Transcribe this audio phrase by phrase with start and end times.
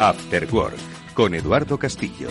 [0.00, 0.76] After Work
[1.12, 2.28] con Eduardo Castillo.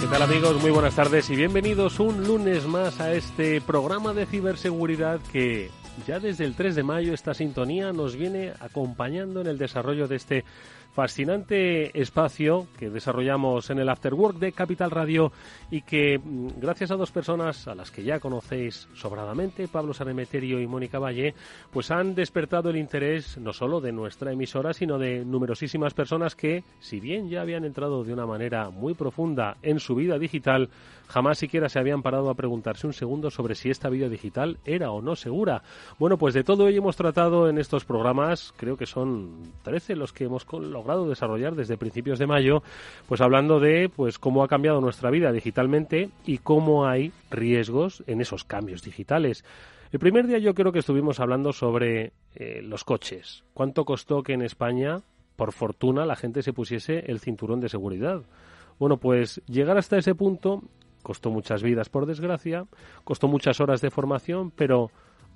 [0.00, 0.62] ¿Qué tal amigos?
[0.62, 5.70] Muy buenas tardes y bienvenidos un lunes más a este programa de ciberseguridad que
[6.06, 10.16] ya desde el 3 de mayo esta sintonía nos viene acompañando en el desarrollo de
[10.16, 10.44] este
[10.94, 15.32] fascinante espacio que desarrollamos en el Afterwork de Capital Radio
[15.70, 20.60] y que mm, gracias a dos personas a las que ya conocéis sobradamente, Pablo Sanemeterio
[20.60, 21.34] y Mónica Valle,
[21.72, 26.62] pues han despertado el interés no solo de nuestra emisora, sino de numerosísimas personas que,
[26.78, 30.70] si bien ya habían entrado de una manera muy profunda en su vida digital,
[31.08, 34.90] jamás siquiera se habían parado a preguntarse un segundo sobre si esta vida digital era
[34.90, 35.62] o no segura.
[35.98, 40.12] Bueno, pues de todo ello hemos tratado en estos programas, creo que son 13 los
[40.12, 42.62] que hemos logrado desarrollar desde principios de mayo,
[43.08, 48.20] pues hablando de pues cómo ha cambiado nuestra vida digitalmente y cómo hay riesgos en
[48.20, 49.44] esos cambios digitales.
[49.92, 53.44] El primer día yo creo que estuvimos hablando sobre eh, los coches.
[53.54, 55.02] ¿Cuánto costó que en España,
[55.36, 58.22] por fortuna, la gente se pusiese el cinturón de seguridad?
[58.80, 60.64] Bueno, pues llegar hasta ese punto
[61.04, 62.66] costó muchas vidas, por desgracia,
[63.04, 64.90] costó muchas horas de formación, pero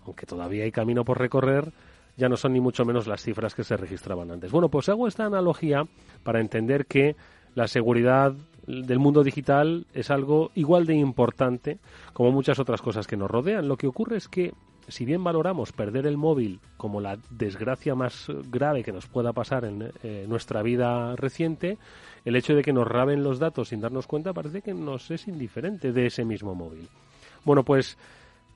[0.05, 1.73] aunque todavía hay camino por recorrer,
[2.17, 4.51] ya no son ni mucho menos las cifras que se registraban antes.
[4.51, 5.87] Bueno, pues hago esta analogía
[6.25, 7.15] para entender que
[7.55, 8.35] la seguridad
[8.67, 11.79] del mundo digital es algo igual de importante
[12.13, 13.69] como muchas otras cosas que nos rodean.
[13.69, 14.53] Lo que ocurre es que
[14.89, 19.65] si bien valoramos perder el móvil como la desgracia más grave que nos pueda pasar
[19.65, 21.79] en eh, nuestra vida reciente,
[22.25, 25.29] el hecho de que nos raben los datos sin darnos cuenta parece que nos es
[25.29, 26.89] indiferente de ese mismo móvil.
[27.45, 27.97] Bueno, pues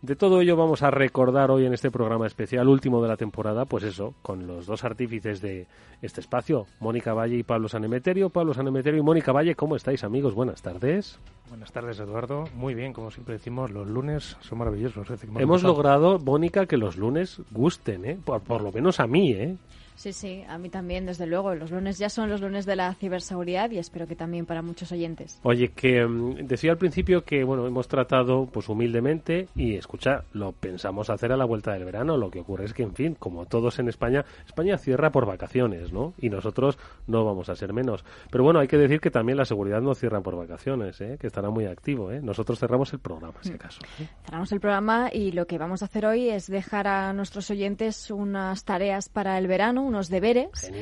[0.03, 3.65] de todo ello vamos a recordar hoy en este programa especial, último de la temporada,
[3.65, 5.69] pues eso, con los dos artífices de
[6.03, 8.29] este espacio, Mónica Valle y Pablo Sanemeterio.
[8.29, 10.35] Pablo Sanemeterio y Mónica Valle, ¿cómo estáis amigos?
[10.35, 11.21] Buenas tardes.
[11.49, 12.45] Buenas tardes, Eduardo.
[12.55, 15.07] Muy bien, como siempre decimos, los lunes son maravillosos.
[15.39, 18.19] Hemos logrado, Mónica, que los lunes gusten, ¿eh?
[18.25, 19.57] Por, por lo menos a mí, ¿eh?
[20.03, 21.55] Sí, sí, a mí también, desde luego.
[21.55, 24.91] Los lunes ya son los lunes de la ciberseguridad y espero que también para muchos
[24.91, 25.39] oyentes.
[25.45, 30.51] Oye, que um, decía al principio que, bueno, hemos tratado, pues humildemente, y escucha, lo
[30.51, 32.17] pensamos hacer a la vuelta del verano.
[32.17, 35.93] Lo que ocurre es que, en fin, como todos en España, España cierra por vacaciones,
[35.93, 36.15] ¿no?
[36.19, 38.05] Y nosotros no vamos a ser menos.
[38.29, 41.17] Pero bueno, hay que decir que también la seguridad no cierra por vacaciones, ¿eh?
[41.21, 42.21] Que estará muy activo, ¿eh?
[42.21, 43.81] Nosotros cerramos el programa, si acaso.
[44.01, 44.09] ¿eh?
[44.25, 48.11] Cerramos el programa y lo que vamos a hacer hoy es dejar a nuestros oyentes
[48.11, 50.73] unas tareas para el verano unos deberes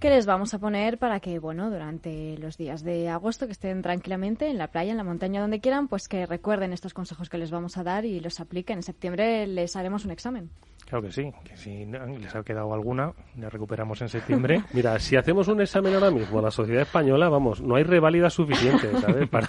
[0.00, 3.80] que les vamos a poner para que, bueno, durante los días de agosto que estén
[3.80, 7.38] tranquilamente en la playa, en la montaña, donde quieran, pues que recuerden estos consejos que
[7.38, 8.78] les vamos a dar y los apliquen.
[8.78, 10.50] En septiembre les haremos un examen.
[10.86, 14.62] Claro que sí, que si les ha quedado alguna, la recuperamos en septiembre.
[14.72, 18.30] Mira, si hacemos un examen ahora mismo a la sociedad española, vamos, no hay reválida
[18.30, 19.28] suficiente, ¿sabes?
[19.36, 19.48] Para,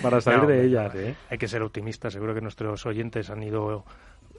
[0.00, 1.16] para salir No, de ellas, ¿eh?
[1.28, 2.12] Hay que ser optimistas.
[2.12, 3.84] Seguro que nuestros oyentes han ido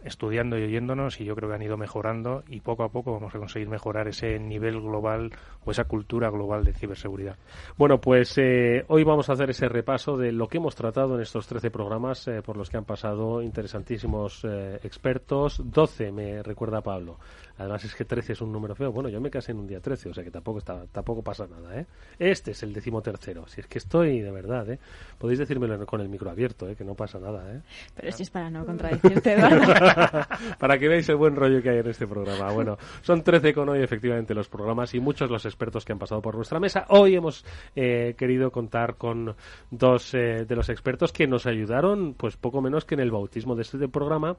[0.07, 3.35] estudiando y oyéndonos y yo creo que han ido mejorando y poco a poco vamos
[3.35, 5.31] a conseguir mejorar ese nivel global
[5.66, 7.38] o esa cultura global de ciberseguridad.
[7.78, 11.22] Bueno, pues eh, hoy vamos a hacer ese repaso de lo que hemos tratado en
[11.22, 15.62] estos 13 programas eh, por los que han pasado interesantísimos eh, expertos.
[15.63, 17.18] 12 me recuerda Pablo.
[17.57, 18.91] Además es que 13 es un número feo.
[18.91, 21.47] Bueno, yo me casé en un día 13, o sea que tampoco está, tampoco pasa
[21.47, 21.85] nada, ¿eh?
[22.19, 23.47] Este es el decimotercero.
[23.47, 24.79] Si es que estoy de verdad, ¿eh?
[25.18, 26.75] Podéis decírmelo con el micro abierto, ¿eh?
[26.75, 27.62] Que no pasa nada, ¿eh?
[27.95, 29.38] Pero si es para no contradecirte.
[30.59, 32.51] Para que veáis el buen rollo que hay en este programa.
[32.51, 36.21] Bueno, son 13 con hoy efectivamente los programas y muchos los expertos que han pasado
[36.21, 36.86] por nuestra mesa.
[36.89, 37.45] Hoy hemos
[37.75, 39.36] eh, querido contar con
[39.71, 43.56] dos eh, de los expertos que nos ayudaron, pues poco menos que en el bautismo
[43.56, 44.38] de este programa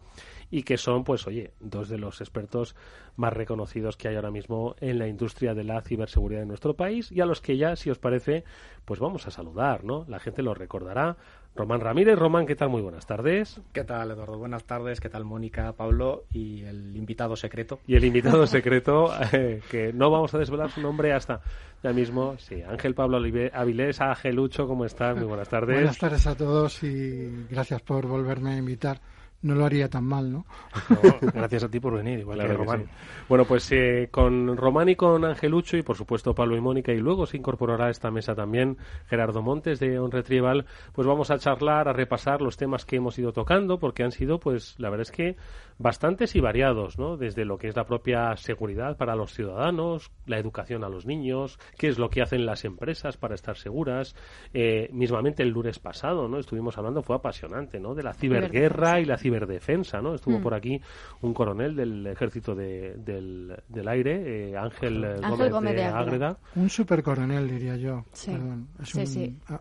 [0.50, 2.74] y que son, pues oye, dos de los expertos
[3.16, 7.10] más reconocidos que hay ahora mismo en la industria de la ciberseguridad en nuestro país
[7.12, 8.44] y a los que ya, si os parece,
[8.84, 10.04] pues vamos a saludar, ¿no?
[10.08, 11.16] La gente los recordará.
[11.56, 12.16] Román Ramírez.
[12.16, 12.68] Román, ¿qué tal?
[12.68, 13.60] Muy buenas tardes.
[13.72, 14.38] ¿Qué tal, Eduardo?
[14.38, 15.00] Buenas tardes.
[15.00, 17.80] ¿Qué tal, Mónica, Pablo y el invitado secreto?
[17.86, 21.40] Y el invitado secreto, eh, que no vamos a desvelar su nombre hasta
[21.82, 22.36] ya mismo.
[22.38, 23.18] Sí, Ángel Pablo
[23.52, 23.98] Avilés,
[24.32, 25.16] Lucho, ¿cómo estás?
[25.16, 25.74] Muy buenas tardes.
[25.74, 29.00] Buenas tardes a todos y gracias por volverme a invitar
[29.42, 30.46] no lo haría tan mal, ¿no?
[31.34, 32.86] gracias a ti por venir, igual que Román.
[33.28, 36.98] Bueno, pues eh, con Román y con Angelucho y por supuesto Pablo y Mónica y
[36.98, 41.38] luego se incorporará a esta mesa también Gerardo Montes de On Retrieval, pues vamos a
[41.38, 45.02] charlar, a repasar los temas que hemos ido tocando porque han sido, pues la verdad
[45.02, 45.36] es que
[45.78, 47.16] bastantes y variados, ¿no?
[47.16, 51.58] Desde lo que es la propia seguridad para los ciudadanos, la educación a los niños,
[51.78, 54.16] qué es lo que hacen las empresas para estar seguras.
[54.52, 56.38] Eh, mismamente el lunes pasado, ¿no?
[56.38, 57.94] Estuvimos hablando, fue apasionante, ¿no?
[57.94, 60.14] De la ciberguerra y la ciberdefensa, ¿no?
[60.14, 60.42] Estuvo mm.
[60.42, 60.80] por aquí
[61.20, 63.04] un coronel del ejército del,
[63.68, 65.20] del, aire, eh, Ángel,
[65.50, 66.38] Gómez, de, Ágreda.
[66.54, 68.04] Un supercoronel, diría yo.
[68.12, 68.32] Sí,
[69.04, 69.60] sí, ah,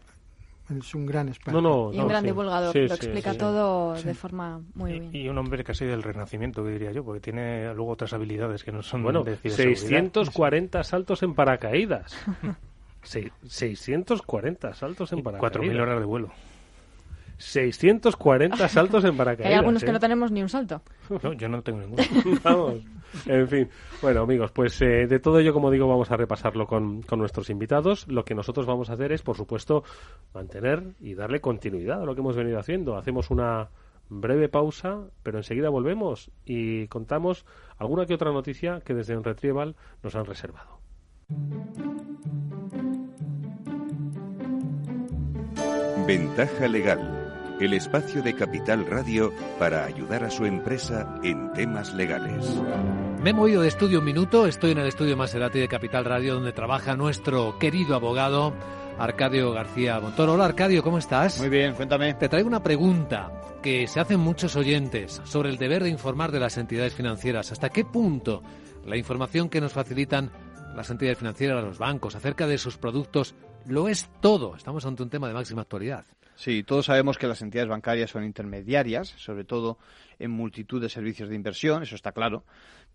[0.77, 1.61] es un gran experto.
[1.61, 5.09] No, y un gran divulgador, lo explica todo de forma muy bien.
[5.13, 8.71] Y un hombre casi del renacimiento, que diría yo, porque tiene luego otras habilidades que
[8.71, 12.17] no son bueno, de 640 saltos en paracaídas.
[13.03, 15.53] 640 saltos en paracaídas.
[15.53, 16.31] 4.000 horas de vuelo.
[17.37, 19.51] 640 saltos en paracaídas.
[19.51, 19.93] Hay algunos que ¿eh?
[19.93, 20.81] no tenemos ni un salto.
[21.23, 22.03] No, yo no tengo ninguno.
[22.43, 22.81] Vamos.
[23.25, 23.69] En fin.
[24.01, 27.49] Bueno, amigos, pues eh, de todo ello, como digo, vamos a repasarlo con, con, nuestros
[27.49, 28.05] invitados.
[28.07, 29.83] Lo que nosotros vamos a hacer es, por supuesto,
[30.33, 32.97] mantener y darle continuidad a lo que hemos venido haciendo.
[32.97, 33.69] Hacemos una
[34.09, 37.45] breve pausa, pero enseguida volvemos y contamos
[37.77, 40.79] alguna que otra noticia que desde un Retrieval nos han reservado.
[46.05, 47.16] Ventaja legal
[47.59, 52.45] el espacio de Capital Radio para ayudar a su empresa en temas legales.
[53.21, 56.35] Me he movido de estudio un minuto, estoy en el estudio Maserati de Capital Radio
[56.35, 58.53] donde trabaja nuestro querido abogado
[58.99, 60.33] Arcadio García Montoro.
[60.33, 61.39] Hola Arcadio, ¿cómo estás?
[61.39, 62.13] Muy bien, cuéntame.
[62.13, 63.31] Te traigo una pregunta
[63.61, 67.51] que se hacen muchos oyentes sobre el deber de informar de las entidades financieras.
[67.51, 68.43] ¿Hasta qué punto
[68.85, 70.31] la información que nos facilitan
[70.75, 73.33] las entidades financieras, los bancos, acerca de sus productos,
[73.65, 74.55] lo es todo?
[74.55, 76.05] Estamos ante un tema de máxima actualidad.
[76.37, 79.79] Sí, todos sabemos que las entidades bancarias son intermediarias, sobre todo
[80.19, 82.43] en multitud de servicios de inversión, eso está claro.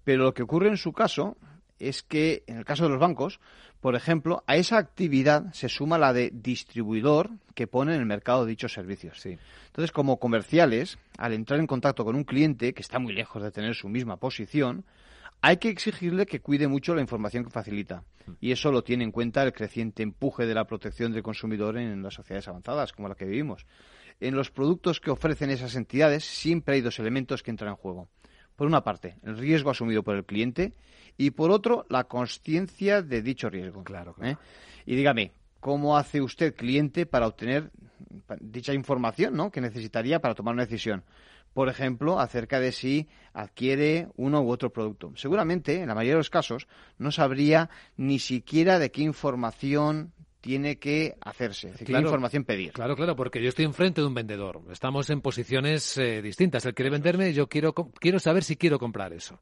[0.05, 1.37] Pero lo que ocurre en su caso
[1.81, 3.41] es que, en el caso de los bancos,
[3.81, 8.47] por ejemplo, a esa actividad se suma la de distribuidor que pone en el mercado
[8.47, 9.21] dichos servicios.
[9.21, 9.37] Sí.
[9.67, 13.51] Entonces, como comerciales, al entrar en contacto con un cliente que está muy lejos de
[13.51, 14.85] tener su misma posición,
[15.43, 18.05] hay que exigirle que cuide mucho la información que facilita.
[18.41, 22.01] Y eso lo tiene en cuenta el creciente empuje de la protección del consumidor en
[22.01, 23.67] las sociedades avanzadas, como la que vivimos.
[24.21, 28.09] En los productos que ofrecen esas entidades siempre hay dos elementos que entran en juego.
[28.55, 30.75] Por una parte, el riesgo asumido por el cliente
[31.17, 33.83] y por otro, la conciencia de dicho riesgo.
[33.83, 34.33] Claro, claro.
[34.33, 34.37] ¿Eh?
[34.87, 37.73] Y dígame, ¿cómo hace usted cliente para obtener
[38.41, 39.51] dicha información ¿no?
[39.51, 41.03] que necesitaría para tomar una decisión?
[41.55, 45.13] Por ejemplo, acerca de si adquiere uno u otro producto.
[45.17, 46.67] Seguramente, en la mayoría de los casos,
[46.99, 52.73] no sabría ni siquiera de qué información tiene que hacerse, qué información pedir.
[52.73, 54.61] Claro, claro, porque yo estoy enfrente de un vendedor.
[54.71, 56.67] Estamos en posiciones eh, distintas.
[56.67, 59.39] Él quiere venderme y yo quiero, quiero saber si quiero comprar eso.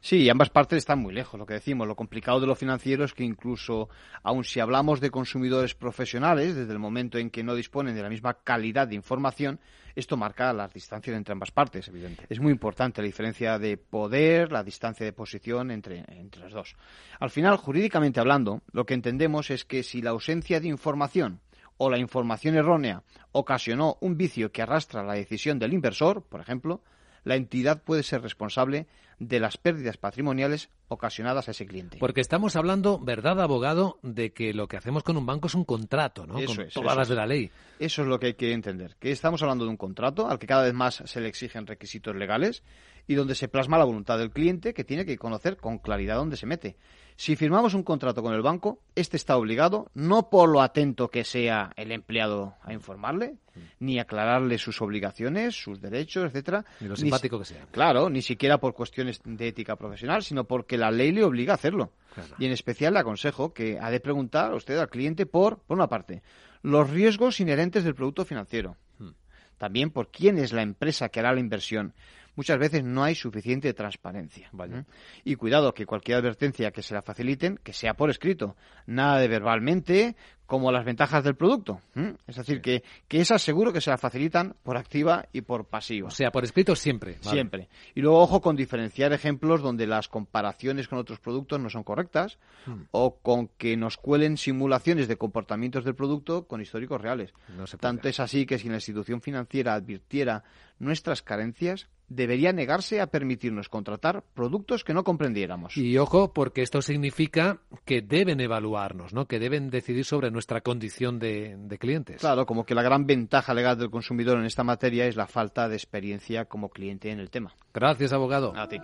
[0.00, 1.88] Sí, ambas partes están muy lejos, lo que decimos.
[1.88, 3.88] Lo complicado de lo financiero es que incluso,
[4.22, 8.10] aun si hablamos de consumidores profesionales, desde el momento en que no disponen de la
[8.10, 9.60] misma calidad de información,
[9.94, 11.88] esto marca las distancias entre ambas partes.
[11.88, 12.26] Evidente.
[12.28, 16.76] Es muy importante la diferencia de poder, la distancia de posición entre, entre los dos.
[17.20, 21.40] Al final, jurídicamente hablando, lo que entendemos es que si la ausencia de información
[21.76, 23.02] o la información errónea
[23.32, 26.82] ocasionó un vicio que arrastra la decisión del inversor, por ejemplo,
[27.24, 28.86] la entidad puede ser responsable
[29.18, 31.98] de las pérdidas patrimoniales ocasionadas a ese cliente.
[31.98, 35.64] Porque estamos hablando, ¿verdad, abogado?, de que lo que hacemos con un banco es un
[35.64, 36.38] contrato, ¿no?
[36.38, 37.50] Eso con es, todas las de la ley.
[37.78, 40.46] Eso es lo que hay que entender, que estamos hablando de un contrato al que
[40.46, 42.62] cada vez más se le exigen requisitos legales
[43.06, 46.36] y donde se plasma la voluntad del cliente que tiene que conocer con claridad dónde
[46.36, 46.76] se mete.
[47.16, 51.22] Si firmamos un contrato con el banco, este está obligado, no por lo atento que
[51.22, 53.36] sea el empleado a informarle,
[53.78, 57.66] ni aclararle sus obligaciones, sus derechos, etcétera, ni lo simpático que sea.
[57.70, 61.54] Claro, ni siquiera por cuestiones de ética profesional, sino porque la ley le obliga a
[61.54, 61.92] hacerlo.
[62.38, 65.76] Y en especial le aconsejo que ha de preguntar a usted al cliente por, por
[65.76, 66.22] una parte,
[66.62, 68.76] los riesgos inherentes del producto financiero.
[68.98, 69.10] Hmm.
[69.58, 71.94] También por quién es la empresa que hará la inversión
[72.36, 74.50] muchas veces no hay suficiente transparencia.
[74.70, 74.84] ¿eh?
[75.24, 79.28] Y cuidado que cualquier advertencia que se la faciliten, que sea por escrito, nada de
[79.28, 81.80] verbalmente, como las ventajas del producto.
[82.26, 86.08] Es decir, que, que esas seguro que se las facilitan por activa y por pasiva.
[86.08, 87.18] O sea, por escrito siempre.
[87.20, 87.68] Siempre.
[87.94, 92.38] Y luego, ojo con diferenciar ejemplos donde las comparaciones con otros productos no son correctas
[92.66, 92.82] hmm.
[92.90, 97.32] o con que nos cuelen simulaciones de comportamientos del producto con históricos reales.
[97.80, 100.44] Tanto es así que si la institución financiera advirtiera
[100.78, 105.76] nuestras carencias, debería negarse a permitirnos contratar productos que no comprendiéramos.
[105.76, 109.26] Y ojo, porque esto significa que deben evaluarnos, ¿no?
[109.26, 112.20] Que deben decidir sobre nuestra condición de, de clientes.
[112.20, 115.68] Claro, como que la gran ventaja legal del consumidor en esta materia es la falta
[115.68, 117.54] de experiencia como cliente en el tema.
[117.72, 118.52] Gracias, abogado.
[118.54, 118.78] A ti.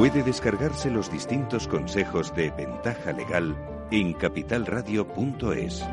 [0.00, 3.54] Puede descargarse los distintos consejos de ventaja legal
[3.90, 5.84] en capitalradio.es.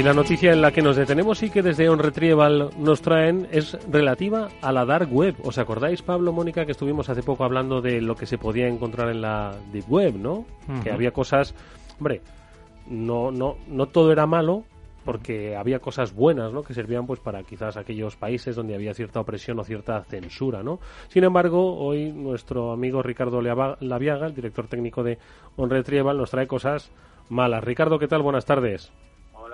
[0.00, 3.46] Y la noticia en la que nos detenemos y que desde On Retrieval nos traen
[3.52, 5.36] es relativa a la dark web.
[5.44, 9.10] ¿Os acordáis, Pablo, Mónica, que estuvimos hace poco hablando de lo que se podía encontrar
[9.10, 10.46] en la deep web, ¿no?
[10.82, 11.54] Que había cosas,
[11.98, 12.22] hombre,
[12.88, 14.64] no no no todo era malo,
[15.04, 16.62] porque había cosas buenas, ¿no?
[16.62, 20.80] Que servían pues para quizás aquellos países donde había cierta opresión o cierta censura, ¿no?
[21.08, 25.18] Sin embargo, hoy nuestro amigo Ricardo Laviaga, el director técnico de
[25.56, 26.90] On Retrieval, nos trae cosas
[27.28, 27.62] malas.
[27.62, 28.22] Ricardo, ¿qué tal?
[28.22, 28.90] Buenas tardes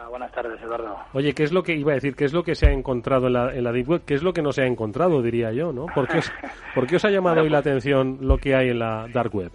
[0.08, 0.98] buenas tardes, Eduardo.
[1.12, 2.14] Oye, ¿qué es lo que iba a decir?
[2.14, 4.02] ¿Qué es lo que se ha encontrado en la, en la Deep Web?
[4.06, 5.86] ¿Qué es lo que no se ha encontrado, diría yo, no?
[5.86, 6.30] ¿Por qué os,
[7.04, 9.52] ha llamado hoy la pues atención lo que hay en la Dark Web?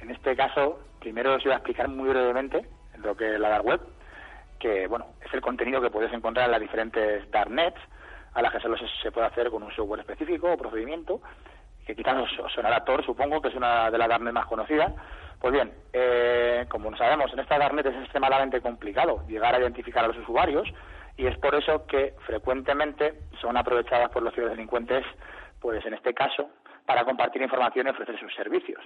[0.00, 2.66] En este caso, primero os iba a explicar muy brevemente
[3.02, 3.80] lo que es la Dark Web,
[4.58, 7.80] que, bueno, es el contenido que puedes encontrar en las diferentes Darknets,
[8.34, 11.20] a las que solo se, puede hacer con un software específico o procedimiento,
[11.86, 14.92] que quizás os, sonará Tor, supongo, que es una de las Darknets más conocidas,
[15.42, 20.06] pues bien, eh, como sabemos, en esta Darknet es extremadamente complicado llegar a identificar a
[20.06, 20.68] los usuarios
[21.16, 25.04] y es por eso que frecuentemente son aprovechadas por los ciberdelincuentes,
[25.60, 26.48] pues en este caso,
[26.86, 28.80] para compartir información y ofrecer sus servicios.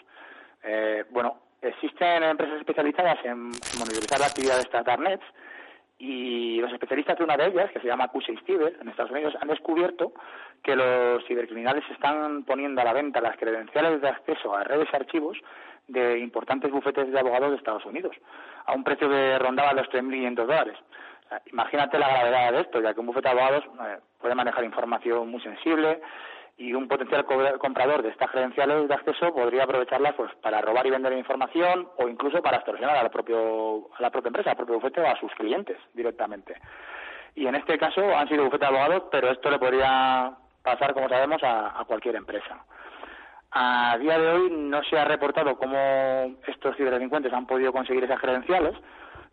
[0.63, 5.25] Eh, bueno, existen empresas especializadas en monitorizar la actividad de estas Darknets
[5.99, 9.35] y los especialistas de una de ellas, que se llama Q6 Cyber, en Estados Unidos,
[9.41, 10.15] han descubierto
[10.63, 14.97] que los cibercriminales están poniendo a la venta las credenciales de acceso a redes y
[14.97, 15.39] archivos
[15.89, 18.17] de importantes bufetes de abogados de Estados Unidos,
[18.65, 20.77] a un precio que rondaba los 3.500 dólares.
[21.53, 25.29] Imagínate la gravedad de esto, ya que un bufete de abogados eh, puede manejar información
[25.29, 26.01] muy sensible
[26.57, 27.27] y un potencial
[27.59, 32.09] comprador de estas credenciales de acceso podría aprovecharlas pues, para robar y vender información o
[32.09, 35.19] incluso para extorsionar a la, propio, a la propia empresa, al propio bufete o a
[35.19, 36.55] sus clientes directamente.
[37.35, 41.09] Y en este caso han sido bufetes de abogados, pero esto le podría pasar, como
[41.09, 42.65] sabemos, a cualquier empresa.
[43.53, 48.21] A día de hoy no se ha reportado cómo estos ciberdelincuentes han podido conseguir esas
[48.21, 48.75] credenciales,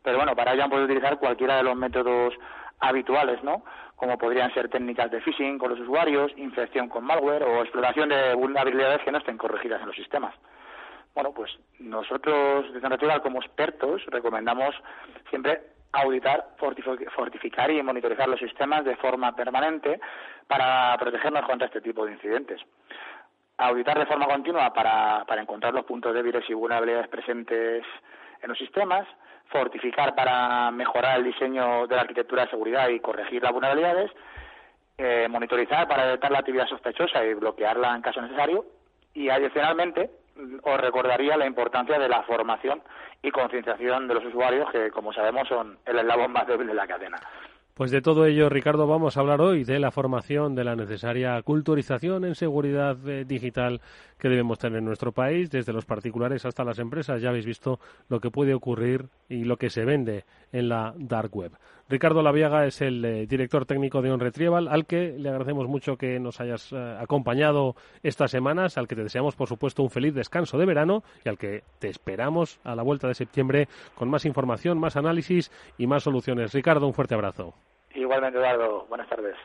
[0.04, 2.34] pero bueno, para ello han podido utilizar cualquiera de los métodos
[2.80, 3.64] habituales, ¿no?
[3.96, 8.34] Como podrían ser técnicas de phishing con los usuarios, infección con malware o exploración de
[8.34, 10.36] vulnerabilidades que no estén corregidas en los sistemas.
[11.16, 14.76] Bueno, pues nosotros desde Natural como expertos recomendamos
[15.30, 20.00] siempre auditar, fortificar y monitorizar los sistemas de forma permanente
[20.48, 22.60] para protegernos contra este tipo de incidentes
[23.68, 27.84] auditar de forma continua para, para encontrar los puntos débiles y vulnerabilidades presentes
[28.42, 29.08] en los sistemas,
[29.50, 34.12] fortificar para mejorar el diseño de la arquitectura de seguridad y corregir las vulnerabilidades,
[34.98, 38.66] eh, monitorizar para detectar la actividad sospechosa y bloquearla en caso necesario,
[39.14, 40.10] y adicionalmente
[40.64, 42.82] os recordaría la importancia de la formación
[43.22, 46.88] y concienciación de los usuarios, que como sabemos son el eslabón más débil de la
[46.88, 47.20] cadena.
[47.74, 51.42] Pues de todo ello, Ricardo, vamos a hablar hoy de la formación, de la necesaria
[51.42, 53.82] culturización en seguridad eh, digital
[54.20, 57.20] que debemos tener en nuestro país, desde los particulares hasta las empresas.
[57.20, 61.36] Ya habéis visto lo que puede ocurrir y lo que se vende en la dark
[61.36, 61.54] web.
[61.94, 66.20] Ricardo Laviaga es el eh, director técnico de OnRetrieval, al que le agradecemos mucho que
[66.20, 70.58] nos hayas eh, acompañado estas semanas, al que te deseamos, por supuesto, un feliz descanso
[70.58, 74.80] de verano y al que te esperamos a la vuelta de septiembre con más información,
[74.80, 76.52] más análisis y más soluciones.
[76.52, 77.54] Ricardo, un fuerte abrazo.
[77.94, 78.88] Igualmente, Eduardo.
[78.90, 79.36] Buenas tardes.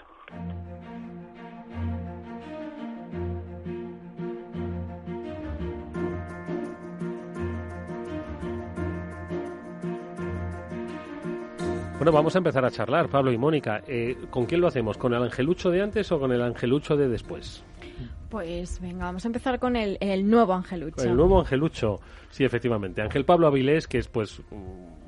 [11.98, 13.82] Bueno, vamos a empezar a charlar, Pablo y Mónica.
[13.88, 14.96] Eh, ¿Con quién lo hacemos?
[14.96, 17.64] ¿Con el angelucho de antes o con el angelucho de después?
[18.30, 19.98] Pues venga, vamos a empezar con el,
[20.30, 21.02] nuevo angelucho.
[21.02, 21.98] el nuevo angelucho,
[22.30, 23.02] sí, efectivamente.
[23.02, 24.40] Ángel Pablo Avilés, que es pues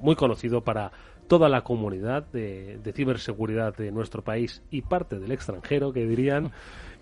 [0.01, 0.91] muy conocido para
[1.29, 6.51] toda la comunidad de, ciberseguridad de nuestro país y parte del extranjero, que dirían.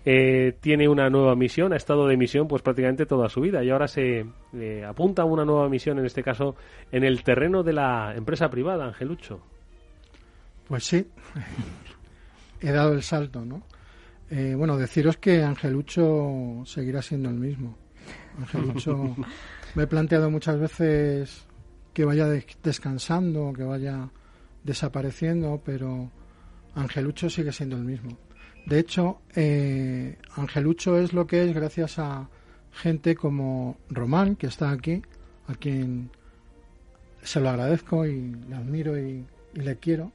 [0.05, 3.69] Eh, tiene una nueva misión, ha estado de misión pues prácticamente toda su vida y
[3.69, 6.55] ahora se eh, apunta a una nueva misión, en este caso,
[6.91, 9.41] en el terreno de la empresa privada, Angelucho.
[10.69, 11.05] Pues sí,
[12.61, 13.63] he dado el salto, ¿no?
[14.29, 17.75] Eh, bueno, deciros que Angelucho seguirá siendo el mismo.
[18.37, 19.15] Angelucho,
[19.75, 21.47] me he planteado muchas veces
[21.93, 22.27] que vaya
[22.63, 24.09] descansando, que vaya
[24.63, 26.11] desapareciendo, pero
[26.75, 28.17] Angelucho sigue siendo el mismo.
[28.65, 32.29] De hecho, eh, Angelucho es lo que es gracias a
[32.71, 35.01] gente como Román, que está aquí,
[35.47, 36.11] a quien
[37.23, 40.11] se lo agradezco y le admiro y, le quiero,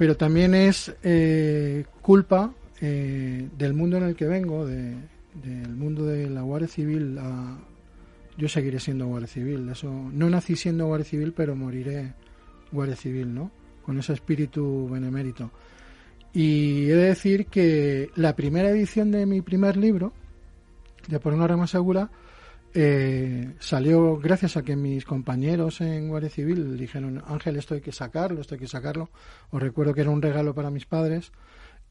[0.00, 6.30] pero también es eh, culpa eh, del mundo en el que vengo, del mundo de
[6.30, 7.18] la Guardia Civil,
[8.38, 9.68] yo seguiré siendo Guardia Civil.
[9.68, 12.14] Eso, no nací siendo Guardia Civil, pero moriré
[12.72, 13.50] Guardia Civil, ¿no?
[13.82, 15.50] Con ese espíritu benemérito.
[16.32, 20.14] Y he de decir que la primera edición de mi primer libro,
[21.08, 22.10] de Por una rama segura,
[22.72, 27.92] eh, salió gracias a que mis compañeros en Guardia Civil dijeron, Ángel, esto hay que
[27.92, 29.10] sacarlo, esto hay que sacarlo.
[29.50, 31.32] Os recuerdo que era un regalo para mis padres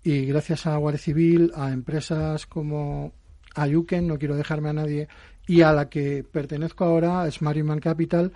[0.03, 3.11] y gracias a Guardia Civil, a empresas como
[3.55, 5.07] Ayuken, no quiero dejarme a nadie,
[5.47, 8.31] y a la que pertenezco ahora, Smart Human Capital,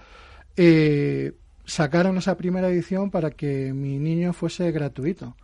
[0.58, 1.34] eh,
[1.66, 5.36] sacaron esa primera edición para que mi niño fuese gratuito.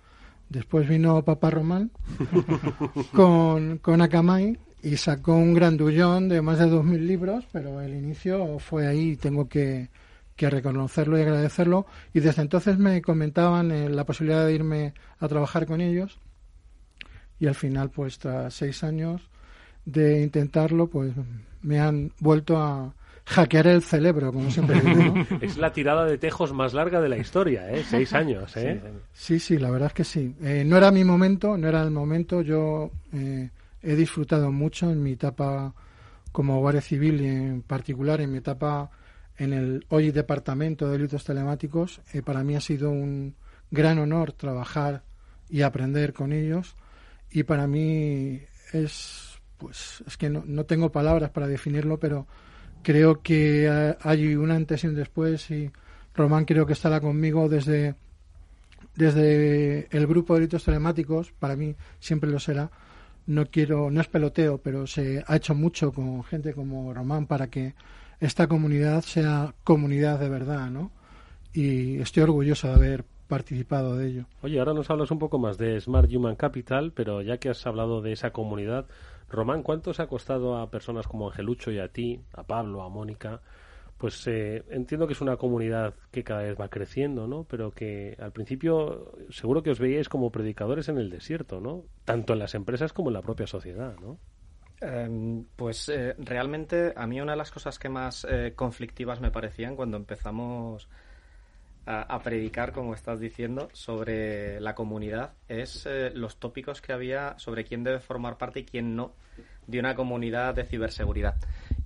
[0.50, 1.91] Después vino Papá Román
[3.13, 8.60] con, con Akamai y sacó un grandullón de más de 2.000 libros, pero el inicio
[8.60, 9.90] fue ahí y tengo que,
[10.36, 11.86] que reconocerlo y agradecerlo.
[12.14, 16.20] Y desde entonces me comentaban eh, la posibilidad de irme a trabajar con ellos.
[17.40, 19.30] Y al final, pues tras seis años
[19.86, 21.14] de intentarlo, pues
[21.62, 22.94] me han vuelto a
[23.26, 25.14] hackear el cerebro, como siempre digo.
[25.42, 27.84] Es la tirada de tejos más larga de la historia, ¿eh?
[27.88, 28.82] Seis años, ¿eh?
[29.14, 30.36] Sí, sí, la verdad es que sí.
[30.42, 32.42] Eh, no era mi momento, no era el momento.
[32.42, 33.50] Yo eh,
[33.82, 35.74] he disfrutado mucho en mi etapa
[36.32, 38.92] como guardia civil y en particular en mi etapa
[39.38, 42.02] en el hoy Departamento de Delitos Telemáticos.
[42.14, 43.36] Eh, para mí ha sido un
[43.72, 45.04] gran honor trabajar
[45.50, 46.76] y aprender con ellos
[47.32, 48.42] y para mí
[48.74, 52.28] es, pues, es que no, no tengo palabras para definirlo, pero
[52.84, 55.72] creo que hay una antes y un después y
[56.16, 57.96] Román creo que estará conmigo desde,
[58.96, 62.72] desde el grupo de delitos telemáticos, para mí siempre lo será.
[63.30, 67.46] No quiero, no es peloteo, pero se ha hecho mucho con gente como Román para
[67.46, 67.76] que
[68.20, 70.89] esta comunidad sea comunidad de verdad, ¿no?
[71.54, 74.26] Y estoy orgulloso de haber participado de ello.
[74.42, 77.68] Oye, ahora nos hablas un poco más de Smart Human Capital, pero ya que has
[77.68, 78.88] hablado de esa comunidad,
[79.30, 82.89] Román, ¿cuánto se ha costado a personas como Angelucho y a ti, a Pablo, a
[82.89, 83.42] Mónica?
[84.00, 87.44] Pues eh, entiendo que es una comunidad que cada vez va creciendo, ¿no?
[87.44, 91.84] Pero que al principio seguro que os veíais como predicadores en el desierto, ¿no?
[92.06, 94.18] Tanto en las empresas como en la propia sociedad, ¿no?
[94.80, 99.32] Em, pues eh, realmente a mí una de las cosas que más eh, conflictivas me
[99.32, 100.88] parecían cuando empezamos
[101.92, 107.64] a, predicar, como estás diciendo, sobre la comunidad es eh, los tópicos que había sobre
[107.64, 109.16] quién debe formar parte y quién no
[109.66, 111.36] de una comunidad de ciberseguridad.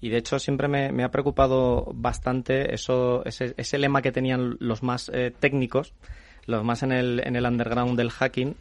[0.03, 4.83] Y de hecho siempre me, ha preocupado bastante eso, ese, ese, lema que tenían los
[4.83, 5.93] más técnicos,
[6.45, 8.55] los más en el, en el underground del hacking,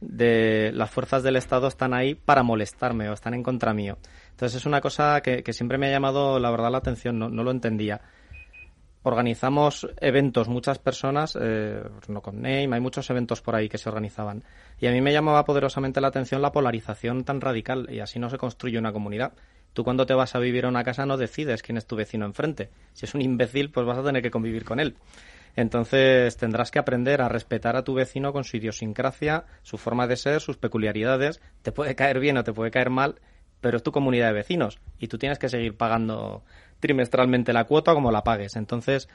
[0.00, 3.98] de las fuerzas del Estado están ahí para molestarme o están en contra mío.
[4.30, 7.50] Entonces es una cosa que, siempre me ha llamado la verdad la atención, no, lo
[7.50, 8.00] entendía.
[9.02, 13.88] Organizamos eventos, muchas personas, eh, no con Name, hay muchos eventos por ahí que se
[13.88, 14.42] organizaban.
[14.80, 18.28] Y a mí me llamaba poderosamente la atención la polarización tan radical y así no
[18.30, 19.32] se construye una comunidad.
[19.72, 22.26] Tú cuando te vas a vivir a una casa no decides quién es tu vecino
[22.26, 22.70] enfrente.
[22.92, 24.96] Si es un imbécil, pues vas a tener que convivir con él.
[25.56, 30.16] Entonces tendrás que aprender a respetar a tu vecino con su idiosincrasia, su forma de
[30.16, 31.40] ser, sus peculiaridades.
[31.62, 33.20] Te puede caer bien o te puede caer mal,
[33.60, 36.44] pero es tu comunidad de vecinos y tú tienes que seguir pagando
[36.80, 38.56] trimestralmente la cuota como la pagues.
[38.56, 39.08] Entonces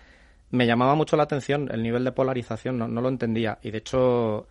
[0.50, 3.60] me llamaba mucho la atención el nivel de polarización, no, no lo entendía.
[3.62, 4.48] Y de hecho,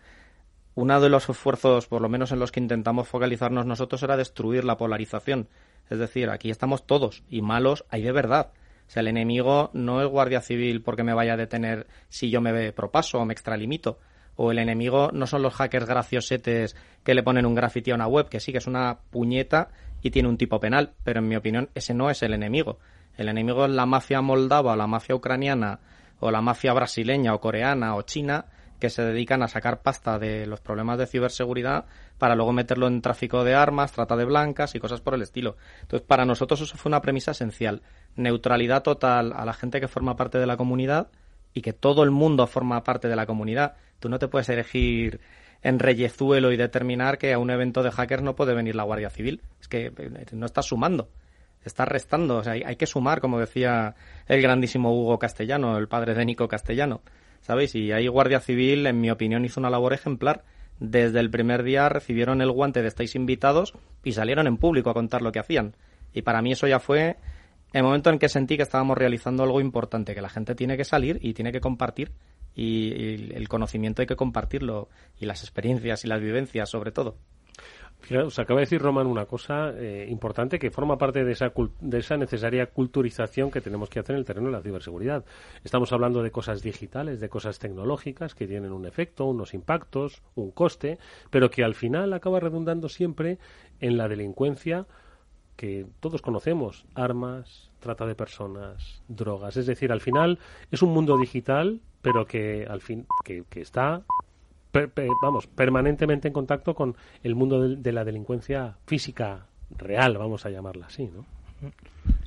[0.75, 4.65] uno de los esfuerzos, por lo menos en los que intentamos focalizarnos nosotros, era destruir
[4.65, 5.49] la polarización.
[5.91, 8.53] Es decir, aquí estamos todos y malos hay de verdad.
[8.87, 12.41] O sea, el enemigo no es guardia civil porque me vaya a detener si yo
[12.41, 13.99] me propaso o me extralimito.
[14.37, 18.07] O el enemigo no son los hackers graciosetes que le ponen un graffiti a una
[18.07, 19.71] web, que sí que es una puñeta
[20.03, 22.79] y tiene un tipo penal, pero en mi opinión ese no es el enemigo.
[23.17, 25.81] El enemigo es la mafia moldava o la mafia ucraniana
[26.21, 28.47] o la mafia brasileña o coreana o china
[28.83, 31.87] que se dedican a sacar pasta de los problemas de ciberseguridad
[32.19, 35.57] para luego meterlo en tráfico de armas, trata de blancas y cosas por el estilo.
[35.81, 37.83] Entonces, para nosotros eso fue una premisa esencial.
[38.17, 41.09] Neutralidad total a la gente que forma parte de la comunidad,
[41.55, 43.77] y que todo el mundo forma parte de la comunidad.
[43.99, 45.21] Tú no te puedes elegir
[45.63, 49.11] en reyezuelo y determinar que a un evento de hackers no puede venir la Guardia
[49.11, 49.43] Civil.
[49.61, 51.09] Es que eh, no estás sumando,
[51.65, 52.39] estás restando.
[52.39, 53.95] O sea, hay, que sumar, como decía
[54.27, 57.03] el grandísimo Hugo Castellano, el padre de Nico Castellano.
[57.43, 57.75] ¿Sabéis?
[57.75, 60.45] Y ahí Guardia Civil, en mi opinión, hizo una labor ejemplar.
[60.81, 64.95] Desde el primer día recibieron el guante de estáis invitados y salieron en público a
[64.95, 65.77] contar lo que hacían.
[66.15, 67.17] Y para mí eso ya fue
[67.73, 70.85] el momento en que sentí que estábamos realizando algo importante, que la gente tiene que
[70.85, 72.13] salir y tiene que compartir
[72.55, 77.17] y, el conocimiento hay que compartirlo y las experiencias y las vivencias sobre todo.
[78.11, 81.99] Os acaba de decir Roman una cosa eh, importante que forma parte de esa, de
[81.99, 85.25] esa necesaria culturización que tenemos que hacer en el terreno de la ciberseguridad.
[85.65, 90.51] Estamos hablando de cosas digitales, de cosas tecnológicas que tienen un efecto, unos impactos, un
[90.51, 90.99] coste,
[91.31, 93.39] pero que al final acaba redundando siempre
[93.81, 94.87] en la delincuencia
[95.57, 99.57] que todos conocemos, armas, trata de personas, drogas.
[99.57, 100.39] Es decir, al final
[100.71, 104.03] es un mundo digital, pero que al fin que, está
[105.23, 110.87] vamos permanentemente en contacto con el mundo de, la delincuencia física real, vamos a llamarla
[110.87, 111.25] así, ¿no?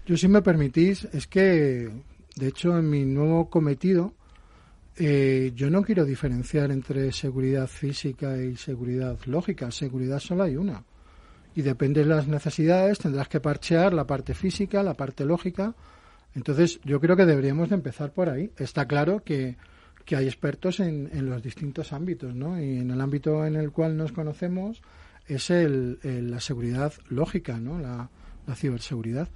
[0.06, 1.90] Yo, si me permitís, es que,
[2.36, 4.14] de hecho, en mi nuevo cometido,
[4.98, 9.72] eh, yo no quiero diferenciar entre seguridad física y seguridad lógica.
[9.72, 10.84] Seguridad solo hay una
[11.56, 15.74] y depende de las necesidades tendrás que parchear la parte física, la parte lógica.
[16.36, 18.52] Entonces yo creo que deberíamos de empezar por ahí.
[18.58, 19.56] Está claro que,
[20.06, 22.62] que hay expertos en, en, los distintos ámbitos, ¿no?
[22.62, 24.82] Y en el ámbito en el cual nos conocemos
[25.28, 27.80] es el, la seguridad lógica, ¿no?
[27.80, 28.10] La,
[28.46, 29.30] la ciberseguridad.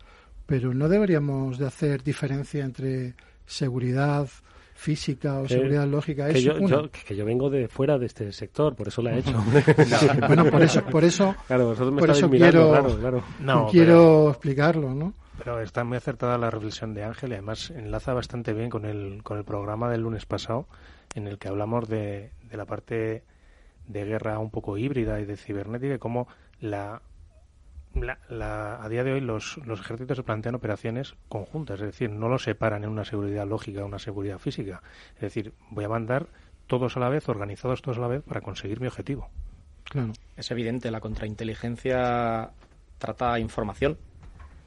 [0.45, 4.27] Pero no deberíamos de hacer diferencia entre seguridad
[4.75, 6.53] física o seguridad lógica que yo,
[6.89, 9.33] que yo vengo de fuera de este sector por eso la he hecho
[10.27, 11.35] bueno por eso por eso
[11.97, 13.09] por eso quiero
[13.69, 18.53] quiero explicarlo no pero está muy acertada la reflexión de Ángel y además enlaza bastante
[18.53, 20.67] bien con el con el programa del lunes pasado
[21.15, 23.23] en el que hablamos de, de la parte
[23.87, 26.27] de guerra un poco híbrida y de cibernética y cómo
[26.59, 27.01] la
[27.95, 32.29] la, a día de hoy los, los ejércitos se plantean operaciones conjuntas, es decir, no
[32.29, 34.83] los separan en una seguridad lógica o una seguridad física.
[35.15, 36.27] Es decir, voy a mandar
[36.67, 39.27] todos a la vez, organizados todos a la vez, para conseguir mi objetivo.
[39.85, 40.13] Claro.
[40.37, 42.51] Es evidente, la contrainteligencia
[42.99, 43.97] trata información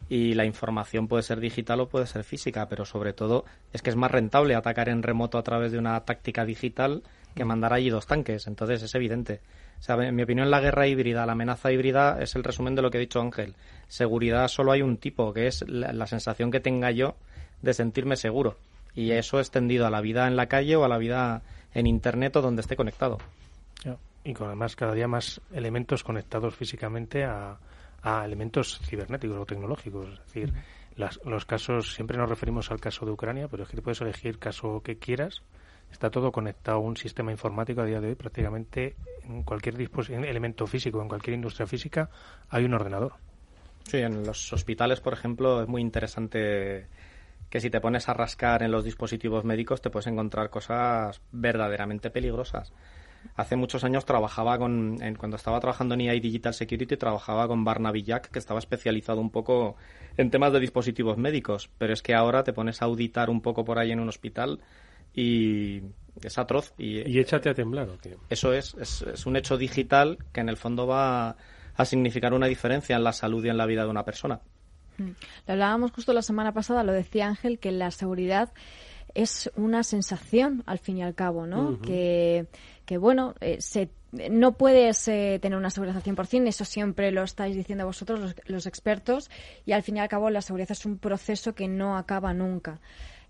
[0.08, 3.90] y la información puede ser digital o puede ser física, pero sobre todo es que
[3.90, 7.02] es más rentable atacar en remoto a través de una táctica digital
[7.34, 8.46] que mandar allí dos tanques.
[8.46, 9.40] Entonces es evidente
[9.88, 12.98] en mi opinión, la guerra híbrida, la amenaza híbrida es el resumen de lo que
[12.98, 13.54] ha dicho Ángel.
[13.88, 17.16] Seguridad solo hay un tipo, que es la, sensación que tenga yo
[17.62, 18.56] de sentirme seguro.
[18.94, 21.42] Y eso extendido a la vida en la calle o a la vida
[21.74, 23.18] en Internet o donde esté conectado.
[24.24, 27.58] Y con además cada día más elementos conectados físicamente a,
[28.04, 30.08] elementos cibernéticos o tecnológicos.
[30.08, 30.52] Es decir,
[30.96, 34.38] los casos, siempre nos referimos al caso de Ucrania, pero es que te puedes elegir
[34.38, 35.42] caso que quieras
[35.90, 38.14] está todo conectado a un sistema informático a día de hoy.
[38.14, 39.76] Prácticamente en cualquier
[40.08, 42.08] elemento físico, en cualquier industria física,
[42.48, 43.12] hay un ordenador.
[43.84, 46.86] Sí, en los hospitales, por ejemplo, es muy interesante
[47.50, 52.10] que si te pones a rascar en los dispositivos médicos te puedes encontrar cosas verdaderamente
[52.10, 52.72] peligrosas.
[53.36, 58.02] Hace muchos años trabajaba con, cuando estaba trabajando en EI Digital Security, trabajaba con Barnaby
[58.02, 59.76] Jack, que estaba especializado un poco
[60.16, 61.70] en temas de dispositivos médicos.
[61.78, 64.60] Pero es que ahora te pones a auditar un poco por ahí en un hospital
[65.14, 65.82] y
[66.22, 66.74] es atroz.
[66.78, 67.88] Y, échate a temblar.
[68.28, 71.36] Eso es, es, un hecho digital que en el fondo va
[71.74, 74.40] a significar una diferencia en la salud y en la vida de una persona.
[74.98, 75.10] Mm.
[75.46, 78.52] Lo hablábamos justo la semana pasada, lo decía Ángel, que la seguridad
[79.14, 81.80] es una sensación al fin y al cabo, ¿no?
[81.80, 82.46] que,
[82.84, 87.22] que, bueno, eh, se no puedes eh, tener una seguridad al 100%, eso siempre lo
[87.22, 89.30] estáis diciendo vosotros, los, los, expertos,
[89.64, 92.80] y al fin y al cabo la seguridad es un proceso que no acaba nunca.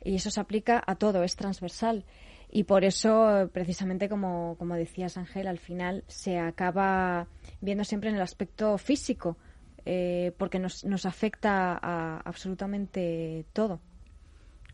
[0.02, 2.04] Y eso se aplica a todo, es transversal.
[2.50, 7.26] Y por eso, precisamente como, como decías, Ángel, al final se acaba
[7.60, 9.38] viendo siempre en el aspecto físico,
[9.86, 13.80] eh, porque nos, nos afecta a absolutamente todo.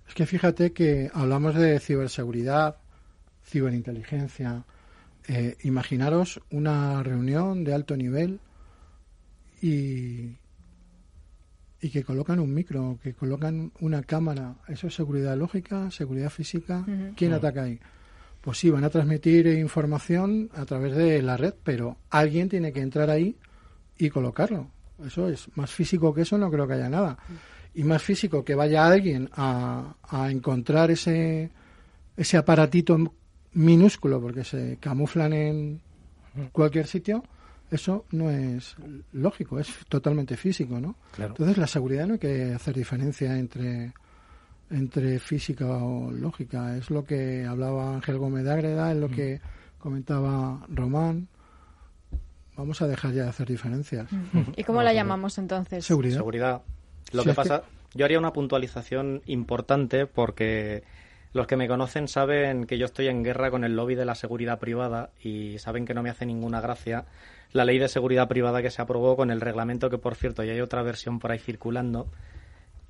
[0.08, 2.76] Es que fíjate que hablamos de ciberseguridad,
[3.44, 4.64] ciberinteligencia.
[5.28, 8.40] Eh, imaginaros una reunión de alto nivel
[9.60, 10.38] y,
[11.80, 14.56] y que colocan un micro, que colocan una cámara.
[14.66, 16.84] ¿Eso es seguridad lógica, seguridad física?
[17.14, 17.78] ¿Quién ataca ahí?
[18.40, 22.80] Pues sí, van a transmitir información a través de la red, pero alguien tiene que
[22.80, 23.36] entrar ahí
[23.98, 24.70] y colocarlo.
[25.04, 27.18] Eso es más físico que eso, no creo que haya nada.
[27.78, 31.48] Y más físico que vaya alguien a, a encontrar ese,
[32.16, 32.98] ese aparatito
[33.52, 35.80] minúsculo, porque se camuflan en
[36.50, 37.22] cualquier sitio,
[37.70, 38.74] eso no es
[39.12, 40.96] lógico, es totalmente físico, ¿no?
[41.18, 43.92] Entonces, la seguridad no hay que hacer diferencia entre
[44.70, 46.76] entre física o lógica.
[46.76, 49.40] Es lo que hablaba Ángel Gómez de Ágreda, es lo que
[49.78, 51.28] comentaba Román.
[52.56, 54.08] Vamos a dejar ya de hacer diferencias.
[54.56, 55.84] ¿Y cómo la llamamos entonces?
[55.84, 56.16] Seguridad.
[56.16, 56.62] Seguridad.
[57.12, 57.62] Lo que pasa,
[57.94, 60.82] yo haría una puntualización importante porque
[61.32, 64.14] los que me conocen saben que yo estoy en guerra con el lobby de la
[64.14, 67.04] seguridad privada y saben que no me hace ninguna gracia
[67.52, 70.52] la ley de seguridad privada que se aprobó con el reglamento que, por cierto, ya
[70.52, 72.08] hay otra versión por ahí circulando,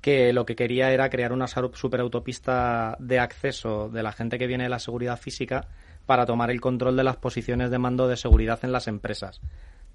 [0.01, 4.65] que lo que quería era crear una superautopista de acceso de la gente que viene
[4.65, 5.67] de la seguridad física
[6.05, 9.41] para tomar el control de las posiciones de mando de seguridad en las empresas.